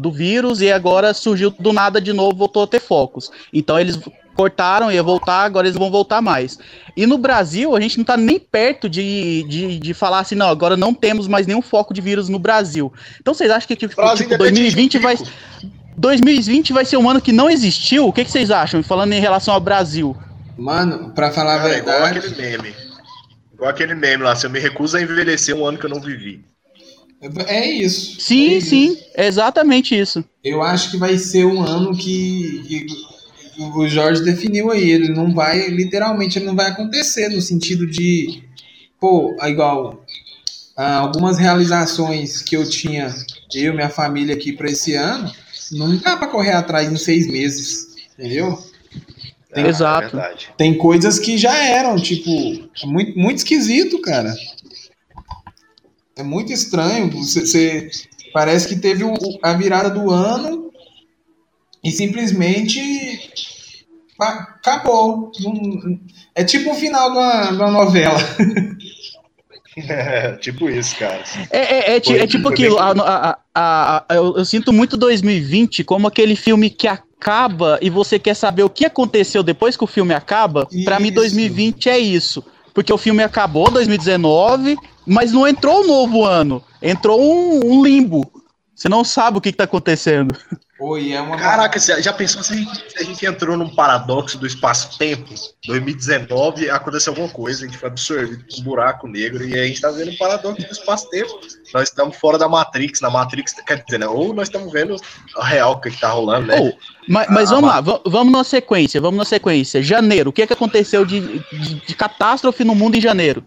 do 0.00 0.10
vírus, 0.10 0.60
e 0.60 0.72
agora 0.72 1.12
surgiu 1.14 1.50
do 1.50 1.72
nada 1.72 2.00
de 2.00 2.12
novo, 2.12 2.36
voltou 2.36 2.62
a 2.62 2.66
ter 2.66 2.80
focos. 2.80 3.30
Então 3.52 3.78
eles 3.78 3.98
cortaram, 4.36 4.92
ia 4.92 5.02
voltar, 5.02 5.44
agora 5.44 5.66
eles 5.66 5.78
vão 5.78 5.90
voltar 5.90 6.20
mais. 6.20 6.58
E 6.96 7.06
no 7.06 7.16
Brasil, 7.16 7.74
a 7.74 7.80
gente 7.80 7.96
não 7.96 8.02
está 8.02 8.16
nem 8.16 8.38
perto 8.38 8.88
de, 8.88 9.44
de, 9.48 9.78
de 9.78 9.94
falar 9.94 10.20
assim, 10.20 10.34
não, 10.34 10.48
agora 10.48 10.76
não 10.76 10.92
temos 10.92 11.26
mais 11.26 11.46
nenhum 11.46 11.62
foco 11.62 11.94
de 11.94 12.00
vírus 12.02 12.28
no 12.28 12.38
Brasil. 12.38 12.92
Então 13.20 13.32
vocês 13.32 13.50
acham 13.50 13.66
que 13.66 13.76
tipo, 13.76 13.94
tipo 14.14 14.38
2020 14.38 14.98
vai. 14.98 15.16
2020 15.96 16.72
vai 16.72 16.84
ser 16.84 16.96
um 16.96 17.08
ano 17.08 17.20
que 17.20 17.32
não 17.32 17.50
existiu? 17.50 18.06
O 18.06 18.12
que, 18.12 18.24
que 18.24 18.30
vocês 18.30 18.50
acham? 18.50 18.82
Falando 18.82 19.12
em 19.12 19.20
relação 19.20 19.54
ao 19.54 19.60
Brasil. 19.60 20.16
Mano, 20.56 21.12
pra 21.12 21.30
falar 21.30 21.58
Cara, 21.58 21.68
a 21.68 21.72
verdade. 21.74 22.18
Igual 22.18 22.26
aquele 22.26 22.36
meme. 22.36 22.74
Igual 23.54 23.70
aquele 23.70 23.94
meme 23.94 24.22
lá, 24.22 24.36
se 24.36 24.46
eu 24.46 24.50
me 24.50 24.58
recuso 24.58 24.96
a 24.96 25.02
envelhecer 25.02 25.54
um 25.54 25.66
ano 25.66 25.78
que 25.78 25.86
eu 25.86 25.90
não 25.90 26.00
vivi. 26.00 26.44
É 27.46 27.66
isso. 27.66 28.20
Sim, 28.20 28.56
é 28.56 28.60
sim, 28.60 28.92
isso. 28.92 29.04
exatamente 29.16 29.98
isso. 29.98 30.24
Eu 30.44 30.62
acho 30.62 30.90
que 30.90 30.96
vai 30.98 31.16
ser 31.16 31.46
um 31.46 31.62
ano 31.62 31.96
que, 31.96 32.62
que 32.68 32.86
o 33.58 33.88
Jorge 33.88 34.22
definiu 34.22 34.70
aí, 34.70 34.90
ele 34.90 35.08
não 35.08 35.32
vai, 35.32 35.68
literalmente, 35.68 36.38
ele 36.38 36.46
não 36.46 36.54
vai 36.54 36.70
acontecer 36.70 37.28
no 37.30 37.40
sentido 37.40 37.86
de, 37.86 38.42
pô, 39.00 39.34
igual 39.44 40.04
ah, 40.76 40.96
algumas 40.96 41.38
realizações 41.38 42.42
que 42.42 42.54
eu 42.54 42.68
tinha, 42.68 43.14
eu 43.54 43.72
e 43.72 43.74
minha 43.76 43.88
família 43.88 44.34
aqui 44.34 44.52
para 44.52 44.70
esse 44.70 44.94
ano, 44.94 45.32
não 45.72 45.96
dá 45.96 46.16
para 46.16 46.28
correr 46.28 46.52
atrás 46.52 46.90
em 46.90 46.96
seis 46.96 47.26
meses, 47.26 47.96
entendeu? 48.18 48.58
Tem, 49.52 49.64
é, 49.64 49.68
Exato. 49.68 50.18
É 50.18 50.34
tem 50.56 50.76
coisas 50.76 51.18
que 51.18 51.38
já 51.38 51.56
eram, 51.56 51.96
tipo, 51.96 52.30
é 52.82 52.86
muito, 52.86 53.18
muito 53.18 53.38
esquisito, 53.38 54.00
cara. 54.00 54.34
É 56.14 56.22
muito 56.22 56.52
estranho. 56.52 57.10
Você, 57.10 57.40
você 57.40 57.90
parece 58.32 58.68
que 58.68 58.76
teve 58.76 59.04
o, 59.04 59.14
a 59.42 59.52
virada 59.54 59.90
do 59.90 60.10
ano 60.10 60.70
e 61.82 61.90
simplesmente 61.90 63.34
acabou. 64.18 65.30
É 66.34 66.44
tipo 66.44 66.70
o 66.70 66.74
final 66.74 67.10
de 67.12 67.18
uma, 67.18 67.50
de 67.50 67.56
uma 67.56 67.70
novela. 67.70 68.18
É, 69.76 70.32
tipo 70.40 70.68
isso, 70.70 70.96
cara. 70.96 71.22
É, 71.50 71.58
é, 71.58 71.96
é, 71.96 72.00
foi, 72.02 72.18
é 72.18 72.26
tipo 72.26 72.48
aquilo. 72.48 72.78
A, 72.78 72.92
a, 73.54 74.04
a, 74.08 74.14
eu, 74.14 74.38
eu, 74.38 74.44
sinto 74.44 74.72
muito 74.72 74.96
2020 74.96 75.84
como 75.84 76.06
aquele 76.06 76.34
filme 76.34 76.70
que 76.70 76.88
acaba 76.88 77.78
e 77.82 77.90
você 77.90 78.18
quer 78.18 78.34
saber 78.34 78.62
o 78.62 78.70
que 78.70 78.86
aconteceu 78.86 79.42
depois 79.42 79.76
que 79.76 79.84
o 79.84 79.88
filme 79.88 80.14
acaba. 80.14 80.66
Para 80.84 80.98
mim, 80.98 81.12
2020 81.12 81.88
é 81.88 81.98
isso. 81.98 82.44
Porque 82.72 82.92
o 82.92 82.98
filme 82.98 83.22
acabou 83.22 83.70
2019, 83.70 84.76
mas 85.06 85.32
não 85.32 85.46
entrou 85.46 85.82
um 85.82 85.86
novo 85.86 86.24
ano. 86.24 86.62
Entrou 86.82 87.20
um, 87.20 87.72
um 87.72 87.82
limbo. 87.82 88.30
Você 88.74 88.88
não 88.88 89.02
sabe 89.02 89.38
o 89.38 89.40
que, 89.40 89.48
está 89.48 89.64
acontecendo. 89.64 90.36
Oi, 90.78 91.14
é 91.14 91.20
uma... 91.22 91.38
Caraca, 91.38 91.80
você 91.80 92.02
já 92.02 92.12
pensou 92.12 92.42
se 92.42 92.52
a, 92.52 92.56
gente, 92.56 92.92
se 92.92 92.98
a 92.98 93.02
gente 93.02 93.24
entrou 93.24 93.56
num 93.56 93.74
paradoxo 93.74 94.36
do 94.36 94.46
espaço-tempo? 94.46 95.34
2019 95.66 96.68
aconteceu 96.68 97.12
alguma 97.12 97.30
coisa, 97.30 97.64
a 97.64 97.66
gente 97.66 97.78
foi 97.78 97.88
absorvido 97.88 98.44
por 98.44 98.60
um 98.60 98.62
buraco 98.62 99.08
negro 99.08 99.42
e 99.42 99.58
a 99.58 99.66
gente 99.66 99.80
tá 99.80 99.90
vendo 99.90 100.10
um 100.10 100.16
paradoxo 100.18 100.66
do 100.66 100.72
espaço-tempo. 100.72 101.40
Nós 101.72 101.88
estamos 101.88 102.18
fora 102.18 102.36
da 102.36 102.46
Matrix, 102.46 103.00
na 103.00 103.08
Matrix, 103.08 103.54
quer 103.66 103.82
dizer, 103.82 103.98
né? 103.98 104.06
ou 104.06 104.34
nós 104.34 104.48
estamos 104.48 104.70
vendo 104.70 104.96
a 105.36 105.46
real 105.46 105.80
que 105.80 105.90
tá 105.90 106.10
rolando, 106.10 106.48
né? 106.48 106.58
Oh, 106.60 106.76
mas, 107.08 107.26
mas 107.30 107.50
vamos 107.50 107.70
lá, 107.70 107.80
vamos 107.80 108.32
na 108.32 108.44
sequência, 108.44 109.00
vamos 109.00 109.16
na 109.16 109.24
sequência. 109.24 109.82
Janeiro, 109.82 110.28
o 110.28 110.32
que, 110.32 110.42
é 110.42 110.46
que 110.46 110.52
aconteceu 110.52 111.06
de, 111.06 111.38
de, 111.38 111.74
de 111.86 111.94
catástrofe 111.94 112.64
no 112.64 112.74
mundo 112.74 112.96
em 112.96 113.00
janeiro? 113.00 113.42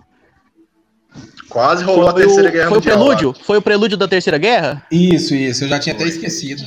Quase 1.47 1.83
rolou 1.83 2.11
foi 2.11 2.23
a 2.23 2.25
Terceira 2.25 2.49
o, 2.49 2.51
Guerra 2.51 2.69
Foi 2.69 2.77
o 2.77 2.81
prelúdio? 2.81 3.35
Foi 3.43 3.57
o 3.57 3.61
prelúdio 3.61 3.97
da 3.97 4.07
Terceira 4.07 4.37
Guerra? 4.37 4.83
Isso, 4.91 5.33
isso. 5.33 5.63
Eu 5.63 5.67
já 5.67 5.79
tinha 5.79 5.95
até 5.95 6.05
esquecido. 6.05 6.63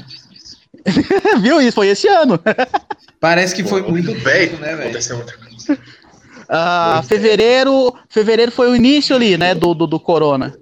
Viu 1.40 1.60
isso? 1.60 1.74
Foi 1.74 1.88
esse 1.88 2.08
ano. 2.08 2.38
Parece 3.20 3.54
que 3.54 3.64
foi 3.64 3.82
muito 3.82 4.14
bem, 4.20 4.50
né, 4.54 4.74
velho? 4.74 4.98
Ah, 6.48 7.02
fevereiro, 7.06 7.94
fevereiro 8.08 8.52
foi 8.52 8.68
o 8.68 8.76
início 8.76 9.14
ali, 9.16 9.38
né, 9.38 9.54
do, 9.54 9.74
do, 9.74 9.86
do 9.86 10.00
Corona. 10.00 10.54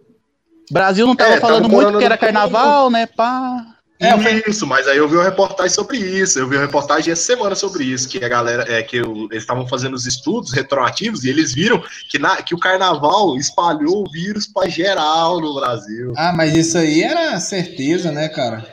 Brasil 0.70 1.06
não 1.06 1.16
tava 1.16 1.34
é, 1.34 1.40
falando 1.40 1.68
tava 1.68 1.74
muito 1.74 1.98
que 1.98 2.04
era 2.04 2.16
carnaval, 2.16 2.90
né, 2.90 3.06
pá. 3.06 3.66
É, 4.00 4.18
foi 4.18 4.42
isso, 4.48 4.66
mas 4.66 4.88
aí 4.88 4.96
eu 4.96 5.06
vi 5.06 5.16
uma 5.16 5.24
reportagem 5.24 5.74
sobre 5.74 5.98
isso. 5.98 6.38
Eu 6.38 6.48
vi 6.48 6.56
uma 6.56 6.64
reportagem 6.64 7.12
essa 7.12 7.22
semana 7.22 7.54
sobre 7.54 7.84
isso, 7.84 8.08
que 8.08 8.24
a 8.24 8.28
galera, 8.28 8.64
é, 8.66 8.82
que 8.82 8.96
eu, 8.96 9.28
eles 9.30 9.42
estavam 9.42 9.68
fazendo 9.68 9.92
os 9.92 10.06
estudos 10.06 10.52
retroativos 10.54 11.22
e 11.22 11.28
eles 11.28 11.52
viram 11.52 11.82
que, 12.08 12.18
na, 12.18 12.36
que 12.40 12.54
o 12.54 12.58
carnaval 12.58 13.36
espalhou 13.36 14.02
o 14.02 14.10
vírus 14.10 14.46
para 14.46 14.70
geral 14.70 15.38
no 15.38 15.54
Brasil. 15.54 16.14
Ah, 16.16 16.32
mas 16.34 16.56
isso 16.56 16.78
aí 16.78 17.02
era 17.02 17.38
certeza, 17.40 18.10
né, 18.10 18.30
cara? 18.30 18.66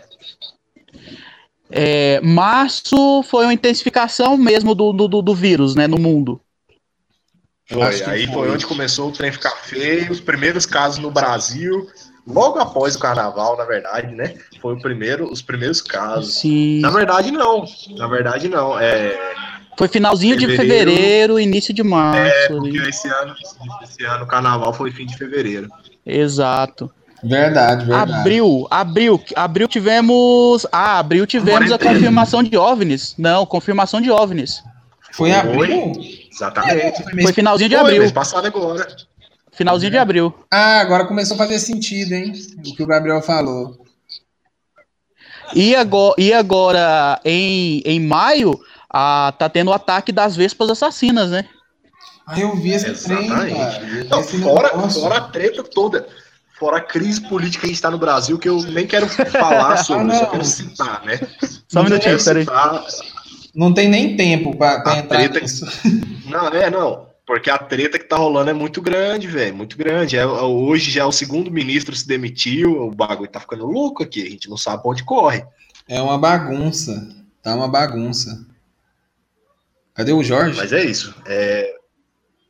É, 1.69 2.21
março 2.21 3.23
foi 3.23 3.45
uma 3.45 3.53
intensificação 3.53 4.37
mesmo 4.37 4.73
do, 4.73 4.93
do, 4.93 5.21
do 5.21 5.35
vírus, 5.35 5.75
né, 5.75 5.87
no 5.87 5.97
mundo. 5.97 6.39
Foi, 7.69 7.83
aí 7.83 8.25
foi. 8.27 8.33
foi 8.33 8.51
onde 8.51 8.65
começou 8.65 9.09
o 9.09 9.11
trem 9.11 9.31
ficar 9.31 9.51
feio, 9.57 10.09
os 10.11 10.21
primeiros 10.21 10.65
casos 10.65 10.99
no 10.99 11.11
Brasil, 11.11 11.85
logo 12.25 12.59
após 12.59 12.95
o 12.95 12.99
carnaval, 12.99 13.57
na 13.57 13.65
verdade, 13.65 14.15
né? 14.15 14.35
Foi 14.61 14.75
o 14.75 14.79
primeiro, 14.79 15.29
os 15.29 15.41
primeiros 15.41 15.81
casos. 15.81 16.35
Sim. 16.35 16.79
Na 16.79 16.89
verdade, 16.89 17.29
não. 17.29 17.65
Na 17.97 18.07
verdade, 18.07 18.47
não. 18.47 18.79
É, 18.79 19.35
foi 19.77 19.87
finalzinho 19.87 20.39
fevereiro, 20.39 20.61
de 20.61 20.67
fevereiro, 20.69 21.39
início 21.39 21.73
de 21.73 21.83
março. 21.83 22.21
É, 22.21 22.47
porque 22.47 22.77
esse 22.77 23.07
ano, 23.09 23.35
esse 23.83 24.03
ano 24.05 24.23
o 24.23 24.27
carnaval 24.27 24.73
foi 24.73 24.91
fim 24.91 25.05
de 25.05 25.15
fevereiro. 25.15 25.69
Exato. 26.05 26.89
Verdade, 27.23 27.85
verdade. 27.85 28.13
Abril, 28.13 28.67
abril, 28.69 29.23
abril 29.35 29.67
tivemos. 29.67 30.67
Ah, 30.71 30.99
abril 30.99 31.25
tivemos 31.25 31.71
a 31.71 31.77
confirmação 31.77 32.43
de 32.43 32.55
OVNIs. 32.55 33.15
Não, 33.17 33.45
confirmação 33.45 33.99
de 33.99 34.11
OVNIs. 34.11 34.63
Foi 35.11 35.29
em 35.29 35.33
abril? 35.33 35.93
Exatamente. 36.31 37.03
Foi 37.23 37.33
finalzinho 37.33 37.69
de 37.69 37.75
foi, 37.75 37.83
abril. 37.83 38.01
Mês 38.01 38.11
passado 38.11 38.45
agora. 38.45 38.87
Finalzinho 39.51 39.87
é. 39.87 39.91
de 39.91 39.97
abril. 39.97 40.33
Ah, 40.51 40.79
agora 40.79 41.05
começou 41.05 41.35
a 41.35 41.37
fazer 41.39 41.57
sentido, 41.57 42.13
hein? 42.13 42.33
O 42.59 42.75
que 42.75 42.83
o 42.83 42.87
Gabriel 42.87 43.21
falou. 43.21 43.75
E 45.55 45.75
agora, 45.75 46.15
e 46.19 46.33
agora 46.33 47.19
em, 47.25 47.81
em 47.83 47.99
maio, 47.99 48.59
a, 48.89 49.33
tá 49.39 49.49
tendo 49.49 49.69
o 49.69 49.73
ataque 49.73 50.11
das 50.11 50.35
Vespas 50.35 50.69
assassinas, 50.69 51.31
né? 51.31 51.45
Ah, 52.27 52.39
eu 52.39 52.55
vi 52.57 52.73
esse 52.73 52.93
trem, 52.93 53.27
cara. 53.27 54.05
Não, 54.09 54.23
fora, 54.23 54.89
fora 54.89 55.17
a 55.17 55.21
treta 55.21 55.63
toda 55.63 56.05
fora 56.59 56.77
a 56.77 56.81
crise 56.81 57.21
política 57.21 57.61
que 57.61 57.65
a 57.65 57.69
gente 57.69 57.75
está 57.75 57.91
no 57.91 57.97
Brasil, 57.97 58.37
que 58.37 58.49
eu 58.49 58.61
nem 58.63 58.87
quero 58.87 59.07
falar 59.07 59.73
ah, 59.73 59.77
sobre, 59.77 60.11
ah, 60.13 60.19
só 60.19 60.25
quero 60.27 60.45
citar, 60.45 61.05
né? 61.05 61.19
Só 61.67 61.81
um 61.81 61.83
minutinho, 61.83 62.23
peraí. 62.23 62.45
Não 63.55 63.73
tem 63.73 63.87
nem 63.87 64.15
tempo 64.15 64.55
para 64.55 64.99
entrar 64.99 65.17
treta... 65.17 65.39
nisso. 65.39 65.65
Não, 66.25 66.47
é, 66.49 66.69
não. 66.69 67.07
Porque 67.25 67.49
a 67.49 67.57
treta 67.57 67.99
que 67.99 68.05
tá 68.05 68.15
rolando 68.15 68.49
é 68.49 68.53
muito 68.53 68.81
grande, 68.81 69.27
velho. 69.27 69.55
Muito 69.55 69.77
grande. 69.77 70.15
É, 70.15 70.25
hoje 70.25 70.91
já 70.91 71.01
é 71.01 71.05
o 71.05 71.11
segundo 71.11 71.51
ministro 71.51 71.95
se 71.95 72.07
demitiu, 72.07 72.83
o 72.83 72.91
bagulho 72.91 73.29
tá 73.29 73.39
ficando 73.39 73.65
louco 73.65 74.03
aqui. 74.03 74.25
A 74.25 74.29
gente 74.29 74.49
não 74.49 74.57
sabe 74.57 74.81
pra 74.81 74.91
onde 74.91 75.03
corre. 75.03 75.43
É 75.89 76.01
uma 76.01 76.17
bagunça. 76.17 77.09
Tá 77.41 77.53
uma 77.55 77.67
bagunça. 77.67 78.45
Cadê 79.93 80.13
o 80.13 80.23
Jorge? 80.23 80.57
Mas 80.57 80.71
é 80.71 80.85
isso. 80.85 81.13
É... 81.25 81.76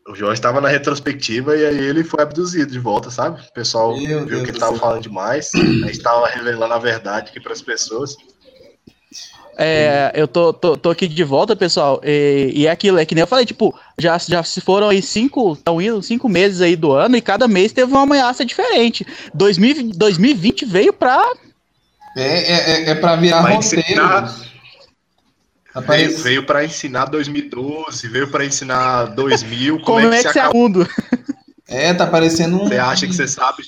O 0.08 0.16
Jorge 0.16 0.36
estava 0.36 0.62
na 0.62 0.70
retrospectiva 0.70 1.58
e 1.58 1.66
aí 1.66 1.78
ele 1.78 2.04
foi 2.04 2.24
abduzido 2.24 2.72
de 2.72 2.80
volta, 2.80 3.12
sabe? 3.12 3.42
O 3.42 3.54
pessoal 3.54 3.96
Meu 3.98 4.20
viu 4.20 4.26
Deus 4.26 4.44
que 4.44 4.52
ele 4.52 4.60
tava 4.60 4.78
falando 4.78 5.02
demais. 5.02 5.52
A 5.54 5.58
gente 5.58 6.00
tava 6.00 6.28
revelando 6.28 6.74
a 6.74 6.80
verdade 6.80 7.30
aqui 7.30 7.42
para 7.42 7.52
as 7.52 7.62
pessoas. 7.62 8.16
É, 9.60 10.12
eu 10.14 10.28
tô, 10.28 10.54
tô, 10.54 10.78
tô, 10.78 10.92
aqui 10.92 11.08
de 11.08 11.24
volta, 11.24 11.56
pessoal, 11.56 12.00
e, 12.04 12.52
e, 12.54 12.68
é 12.68 12.70
aquilo, 12.70 13.00
é 13.00 13.06
que 13.06 13.16
nem 13.16 13.24
eu 13.24 13.28
falei, 13.28 13.44
tipo, 13.44 13.74
já, 13.98 14.16
já 14.20 14.44
se 14.44 14.62
foram 14.62 14.90
aí 14.90 15.02
cinco, 15.02 15.54
estão 15.54 15.82
indo 15.82 16.00
cinco 16.04 16.30
meses 16.30 16.62
aí 16.62 16.76
do 16.76 16.92
ano 16.92 17.18
e 17.18 17.22
cada 17.22 17.48
mês 17.48 17.74
teve 17.74 17.92
uma 17.92 18.04
ameaça 18.04 18.46
diferente. 18.46 19.06
2000, 19.34 19.94
2020 19.96 20.64
veio 20.64 20.94
pra... 20.94 21.20
É, 22.16 22.22
é, 22.22 22.72
é, 22.72 22.90
é 22.92 22.96
pra 22.96 23.16
virar 23.16 23.42
Vai 23.42 23.56
roteiro. 23.56 23.82
Ensinar, 23.82 24.36
veio, 25.82 26.18
veio 26.20 26.46
pra 26.46 26.64
ensinar 26.64 27.06
2012, 27.06 28.08
veio 28.08 28.30
pra 28.30 28.46
ensinar 28.46 29.06
2000, 29.08 29.80
como, 29.80 30.02
como 30.02 30.14
é 30.14 30.22
que, 30.22 30.28
é 30.28 30.34
que 30.34 30.40
se 30.40 30.54
mundo? 30.54 30.88
É, 31.68 31.94
tá 31.94 32.08
parecendo 32.08 32.58
um... 32.62 32.68
Você 32.68 32.78
acha 32.78 33.08
que 33.08 33.14
você 33.14 33.28
sabe? 33.28 33.64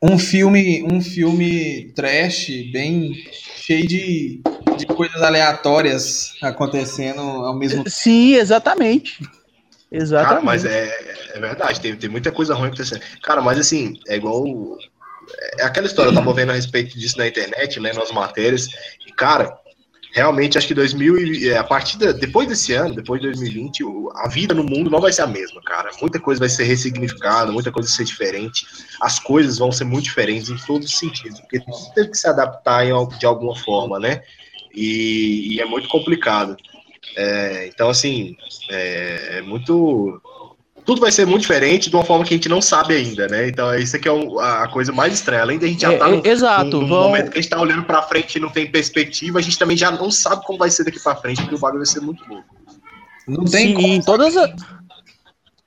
Um 0.00 0.18
filme, 0.18 0.82
um 0.82 1.00
filme 1.00 1.92
trash, 1.94 2.48
bem 2.72 3.14
cheio 3.56 3.86
de 3.86 4.42
de 4.76 4.86
coisas 4.86 5.22
aleatórias 5.22 6.34
acontecendo 6.42 7.20
ao 7.20 7.54
mesmo 7.54 7.84
tempo. 7.84 7.90
Sim, 7.90 8.34
exatamente. 8.34 9.20
Exatamente. 9.90 10.28
Cara, 10.28 10.44
mas 10.44 10.64
é, 10.64 10.90
é 11.34 11.40
verdade, 11.40 11.80
tem, 11.80 11.94
tem 11.96 12.08
muita 12.08 12.32
coisa 12.32 12.54
ruim 12.54 12.68
acontecendo. 12.68 13.02
Cara, 13.22 13.40
mas 13.40 13.58
assim, 13.58 13.98
é 14.08 14.16
igual. 14.16 14.44
É 15.58 15.64
aquela 15.64 15.86
história, 15.86 16.10
eu 16.10 16.14
tava 16.14 16.32
vendo 16.32 16.50
a 16.50 16.54
respeito 16.54 16.98
disso 16.98 17.18
na 17.18 17.26
internet, 17.26 17.78
né, 17.78 17.92
nas 17.92 18.10
matérias, 18.10 18.66
e 19.06 19.12
cara, 19.12 19.56
realmente 20.12 20.58
acho 20.58 20.68
que 20.68 20.74
2000 20.74 21.50
é, 21.50 21.56
a 21.56 21.64
partir 21.64 21.96
de, 21.96 22.12
depois 22.12 22.46
desse 22.46 22.72
ano, 22.74 22.94
depois 22.94 23.20
de 23.20 23.26
2020, 23.28 23.82
a 24.16 24.28
vida 24.28 24.54
no 24.54 24.62
mundo 24.62 24.90
não 24.90 25.00
vai 25.00 25.12
ser 25.12 25.22
a 25.22 25.26
mesma, 25.26 25.60
cara. 25.62 25.90
Muita 26.00 26.20
coisa 26.20 26.38
vai 26.38 26.48
ser 26.48 26.64
ressignificada, 26.64 27.50
muita 27.50 27.72
coisa 27.72 27.88
vai 27.88 27.96
ser 27.96 28.04
diferente. 28.04 28.66
As 29.00 29.18
coisas 29.18 29.58
vão 29.58 29.72
ser 29.72 29.84
muito 29.84 30.04
diferentes 30.04 30.50
em 30.50 30.56
todos 30.66 30.88
os 30.88 30.98
sentidos, 30.98 31.40
porque 31.40 31.60
teve 31.94 32.10
que 32.10 32.18
se 32.18 32.28
adaptar 32.28 32.86
em, 32.86 33.08
de 33.18 33.26
alguma 33.26 33.56
forma, 33.56 33.98
né? 33.98 34.22
E, 34.74 35.54
e 35.54 35.60
é 35.60 35.64
muito 35.64 35.88
complicado. 35.88 36.56
É, 37.16 37.66
então, 37.66 37.90
assim, 37.90 38.36
é, 38.70 39.38
é, 39.38 39.42
muito. 39.42 40.20
Tudo 40.84 41.00
vai 41.00 41.12
ser 41.12 41.26
muito 41.26 41.42
diferente 41.42 41.88
de 41.88 41.96
uma 41.96 42.04
forma 42.04 42.24
que 42.24 42.34
a 42.34 42.36
gente 42.36 42.48
não 42.48 42.60
sabe 42.60 42.94
ainda, 42.94 43.28
né? 43.28 43.48
Então, 43.48 43.72
isso 43.76 43.94
aqui 43.94 44.08
é 44.08 44.12
a 44.40 44.66
coisa 44.68 44.92
mais 44.92 45.14
estranha. 45.14 45.42
Além 45.42 45.58
da 45.58 45.66
gente 45.66 45.80
já 45.80 45.92
estar 45.92 46.06
tá 46.06 46.10
no, 46.10 46.26
exato, 46.26 46.80
no, 46.80 46.86
no 46.86 46.88
momento 46.88 47.30
que 47.30 47.38
a 47.38 47.40
gente 47.40 47.50
está 47.50 47.60
olhando 47.60 47.84
para 47.84 48.02
frente 48.02 48.36
e 48.36 48.40
não 48.40 48.48
tem 48.48 48.66
perspectiva, 48.70 49.38
a 49.38 49.42
gente 49.42 49.58
também 49.58 49.76
já 49.76 49.90
não 49.90 50.10
sabe 50.10 50.44
como 50.44 50.58
vai 50.58 50.70
ser 50.70 50.84
daqui 50.84 51.00
para 51.00 51.14
frente, 51.14 51.40
porque 51.42 51.54
o 51.54 51.58
bagulho 51.58 51.84
vai 51.84 51.86
ser 51.86 52.00
muito 52.00 52.24
louco. 52.28 52.56
Não 53.28 53.44
tem 53.44 53.68
Sim, 53.68 53.74
como. 53.74 53.86
Em 53.86 54.02
todas 54.02 54.36
as 54.36 54.50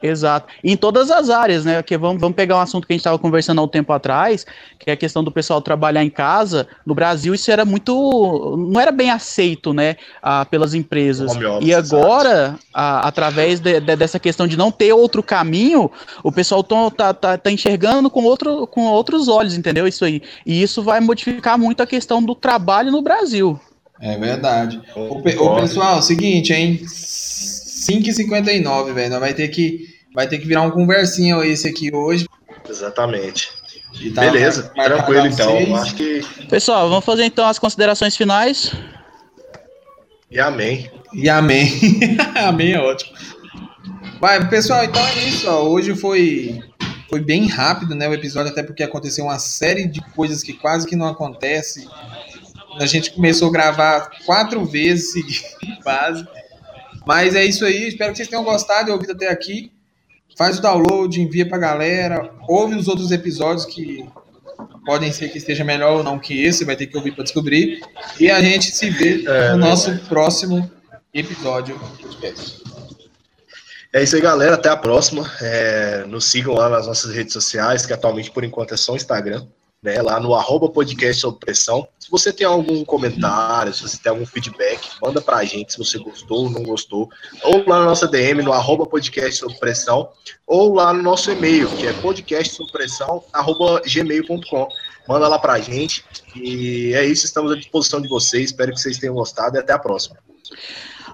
Exato. 0.04 0.48
Em 0.64 0.76
todas 0.76 1.10
as 1.10 1.30
áreas, 1.30 1.64
né? 1.64 1.82
Que 1.82 1.98
vamos, 1.98 2.20
vamos 2.20 2.36
pegar 2.36 2.58
um 2.58 2.60
assunto 2.60 2.86
que 2.86 2.94
a 2.94 2.96
gente 2.96 3.02
estava 3.02 3.18
conversando 3.18 3.60
há 3.62 3.64
um 3.64 3.68
tempo 3.68 3.94
atrás, 3.94 4.46
que 4.78 4.90
é 4.90 4.94
a 4.94 4.98
questão 4.98 5.24
do 5.24 5.32
pessoal 5.32 5.62
trabalhar 5.62 6.04
em 6.04 6.10
casa. 6.10 6.68
No 6.86 6.94
Brasil, 6.94 7.34
isso 7.34 7.50
era 7.50 7.64
muito. 7.64 8.58
não 8.58 8.80
era 8.80 8.92
bem 8.92 9.10
aceito, 9.10 9.74
né? 9.74 9.96
Ah, 10.22 10.46
pelas 10.46 10.74
empresas. 10.74 11.32
e 11.62 11.74
agora, 11.74 12.60
ah, 12.74 13.08
através 13.08 13.60
de, 13.62 13.80
de, 13.80 13.96
dessa 13.96 14.20
questão 14.20 14.46
de 14.46 14.58
não 14.58 14.70
ter 14.70 14.92
outro 14.92 15.24
caminho, 15.24 15.90
o 16.24 16.32
pessoal 16.32 16.62
tá, 16.62 17.14
tá, 17.14 17.38
tá 17.38 17.52
enxergando 17.52 18.10
com, 18.10 18.24
outro, 18.24 18.68
com 18.68 18.88
outros 18.88 19.30
olhos, 19.30 19.58
entendeu? 19.58 19.88
Isso 19.88 20.04
aí. 20.04 20.22
E 20.46 20.62
isso 20.62 20.84
vai 20.84 21.00
modificar 21.00 21.58
muito 21.58 21.82
a 21.82 21.88
questão 21.88 22.22
do 22.22 22.36
trabalho 22.36 22.92
no 22.92 23.02
Brasil. 23.02 23.60
É 24.02 24.18
verdade. 24.18 24.82
O, 24.94 25.20
o 25.20 25.22
pessoal, 25.22 26.02
seguinte, 26.02 26.52
hein? 26.52 26.82
5h59, 27.90 28.94
velho. 28.94 29.10
Nós 29.12 29.20
vai 29.20 29.34
ter 29.34 29.48
que 29.50 29.96
vai 30.14 30.28
ter 30.28 30.40
que 30.40 30.48
virar 30.48 30.62
um 30.62 30.72
conversinho 30.72 31.44
esse 31.44 31.68
aqui 31.68 31.94
hoje. 31.94 32.26
Exatamente. 32.68 33.50
Tá 34.14 34.22
Beleza, 34.22 34.72
tranquilo 34.74 35.28
então. 35.28 35.76
Acho 35.76 35.96
que. 35.96 36.22
Pessoal, 36.50 36.90
vamos 36.90 37.06
fazer 37.06 37.26
então 37.26 37.46
as 37.46 37.60
considerações 37.60 38.16
finais. 38.16 38.74
E 40.30 40.40
amém. 40.40 40.90
E 41.14 41.30
amém. 41.30 41.70
amém 42.36 42.74
é 42.74 42.80
ótimo. 42.80 43.16
Vai, 44.20 44.50
pessoal, 44.50 44.84
então 44.84 45.06
é 45.06 45.24
isso. 45.26 45.50
Ó. 45.50 45.64
Hoje 45.70 45.96
foi, 45.96 46.60
foi 47.10 47.22
bem 47.22 47.48
rápido 47.48 47.96
né, 47.96 48.08
o 48.10 48.14
episódio, 48.14 48.52
até 48.52 48.64
porque 48.64 48.84
aconteceu 48.84 49.26
uma 49.26 49.40
série 49.40 49.88
de 49.88 50.02
coisas 50.14 50.44
que 50.44 50.52
quase 50.52 50.88
que 50.88 50.96
não 50.96 51.08
acontece. 51.08 51.88
A 52.80 52.86
gente 52.86 53.12
começou 53.12 53.48
a 53.48 53.52
gravar 53.52 54.10
quatro 54.26 54.66
vezes 54.66 55.44
quase. 55.84 56.26
Mas 57.06 57.36
é 57.36 57.46
isso 57.46 57.66
aí. 57.66 57.88
Espero 57.88 58.12
que 58.12 58.18
vocês 58.18 58.28
tenham 58.28 58.44
gostado 58.44 58.90
e 58.90 58.94
ouvido 58.94 59.12
até 59.12 59.30
aqui 59.30 59.72
faz 60.38 60.60
o 60.60 60.62
download, 60.62 61.20
envia 61.22 61.48
pra 61.48 61.58
galera, 61.58 62.30
ouve 62.48 62.76
os 62.76 62.88
outros 62.88 63.12
episódios 63.12 63.66
que 63.66 64.08
podem 64.86 65.12
ser 65.12 65.30
que 65.30 65.38
esteja 65.38 65.64
melhor 65.64 65.98
ou 65.98 66.04
não 66.04 66.20
que 66.20 66.44
esse, 66.44 66.66
vai 66.66 66.76
ter 66.76 66.88
que 66.88 66.98
ouvir 66.98 67.14
para 67.14 67.24
descobrir. 67.24 67.82
E 68.20 68.30
a 68.30 68.42
gente 68.42 68.72
se 68.72 68.90
vê 68.90 69.24
é, 69.26 69.52
no 69.52 69.58
nosso 69.58 69.98
próximo 70.08 70.70
episódio 71.14 71.78
do 71.78 71.98
podcast. 71.98 72.64
É 73.92 74.04
isso 74.04 74.16
aí, 74.16 74.22
galera. 74.22 74.56
Até 74.56 74.70
a 74.70 74.76
próxima. 74.76 75.32
É, 75.42 76.04
nos 76.06 76.26
sigam 76.26 76.54
lá 76.54 76.70
nas 76.70 76.86
nossas 76.86 77.16
redes 77.16 77.34
sociais, 77.34 77.86
que 77.86 77.94
atualmente, 77.94 78.30
por 78.30 78.44
enquanto, 78.44 78.74
é 78.74 78.78
só 78.78 78.94
o 78.94 78.96
Instagram 78.98 79.46
né, 79.84 80.02
lá 80.02 80.20
no 80.20 80.34
arroba 80.34 80.70
podcast 80.70 81.26
pressão. 81.40 81.88
Se 82.00 82.10
você 82.10 82.34
tem 82.34 82.46
algum 82.46 82.84
comentário, 82.84 83.74
se 83.74 83.84
você 83.84 83.98
tem 83.98 84.12
algum 84.12 84.26
feedback, 84.26 84.90
manda 85.02 85.22
pra 85.22 85.44
gente 85.44 85.74
se 85.74 85.78
você 85.78 86.00
gostou 86.00 86.46
ou 86.46 86.50
não 86.50 86.64
gostou, 86.64 87.10
ou 87.44 87.64
lá 87.68 87.80
na 87.80 87.86
nossa 87.86 88.08
DM 88.08 88.42
no 88.42 88.52
arroba 88.52 88.86
podcast 88.86 89.46
pressão, 89.60 90.10
ou 90.48 90.74
lá 90.74 90.92
no 90.92 91.04
nosso 91.04 91.32
e-mail, 91.32 91.70
que 91.70 91.88
é 91.88 91.94
gmail.com. 93.86 94.68
Manda 95.08 95.28
lá 95.28 95.38
pra 95.38 95.60
gente. 95.60 96.04
E 96.36 96.94
é 96.96 97.06
isso, 97.06 97.26
estamos 97.26 97.52
à 97.52 97.56
disposição 97.56 98.02
de 98.02 98.08
vocês. 98.08 98.46
Espero 98.46 98.72
que 98.72 98.80
vocês 98.80 98.98
tenham 98.98 99.14
gostado 99.14 99.56
e 99.56 99.60
até 99.60 99.74
a 99.74 99.80
próxima. 99.80 100.18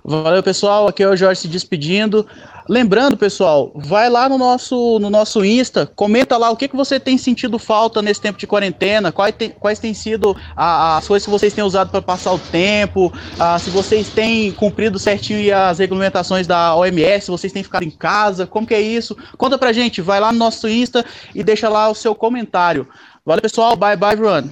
Valeu, 0.03 0.41
pessoal. 0.41 0.87
Aqui 0.87 1.03
é 1.03 1.07
o 1.07 1.15
Jorge 1.15 1.41
se 1.41 1.47
despedindo. 1.47 2.25
Lembrando, 2.69 3.17
pessoal, 3.17 3.71
vai 3.75 4.09
lá 4.09 4.29
no 4.29 4.37
nosso, 4.37 4.99
no 4.99 5.09
nosso 5.09 5.43
Insta, 5.43 5.91
comenta 5.95 6.37
lá 6.37 6.49
o 6.49 6.55
que, 6.55 6.67
que 6.67 6.75
você 6.75 6.99
tem 6.99 7.17
sentido 7.17 7.57
falta 7.57 8.01
nesse 8.01 8.21
tempo 8.21 8.37
de 8.37 8.45
quarentena, 8.45 9.11
quais, 9.11 9.35
tem, 9.35 9.49
quais 9.49 9.79
têm 9.79 9.93
sido 9.93 10.37
as 10.55 11.05
coisas 11.07 11.25
que 11.25 11.31
vocês 11.31 11.53
têm 11.53 11.63
usado 11.63 11.89
para 11.89 12.01
passar 12.01 12.31
o 12.31 12.39
tempo, 12.39 13.11
se 13.59 13.69
vocês 13.71 14.09
têm 14.09 14.51
cumprido 14.51 14.99
certinho 14.99 15.53
as 15.53 15.79
regulamentações 15.79 16.45
da 16.45 16.75
OMS, 16.75 17.25
se 17.25 17.31
vocês 17.31 17.51
têm 17.51 17.63
ficado 17.63 17.83
em 17.83 17.91
casa, 17.91 18.45
como 18.45 18.67
que 18.67 18.75
é 18.75 18.81
isso? 18.81 19.17
Conta 19.37 19.57
pra 19.57 19.73
gente, 19.73 20.01
vai 20.01 20.19
lá 20.19 20.31
no 20.31 20.37
nosso 20.37 20.69
Insta 20.69 21.03
e 21.33 21.43
deixa 21.43 21.67
lá 21.67 21.89
o 21.89 21.95
seu 21.95 22.13
comentário. 22.13 22.87
Valeu, 23.25 23.41
pessoal. 23.41 23.75
Bye, 23.75 23.97
bye, 23.97 24.13
everyone. 24.13 24.51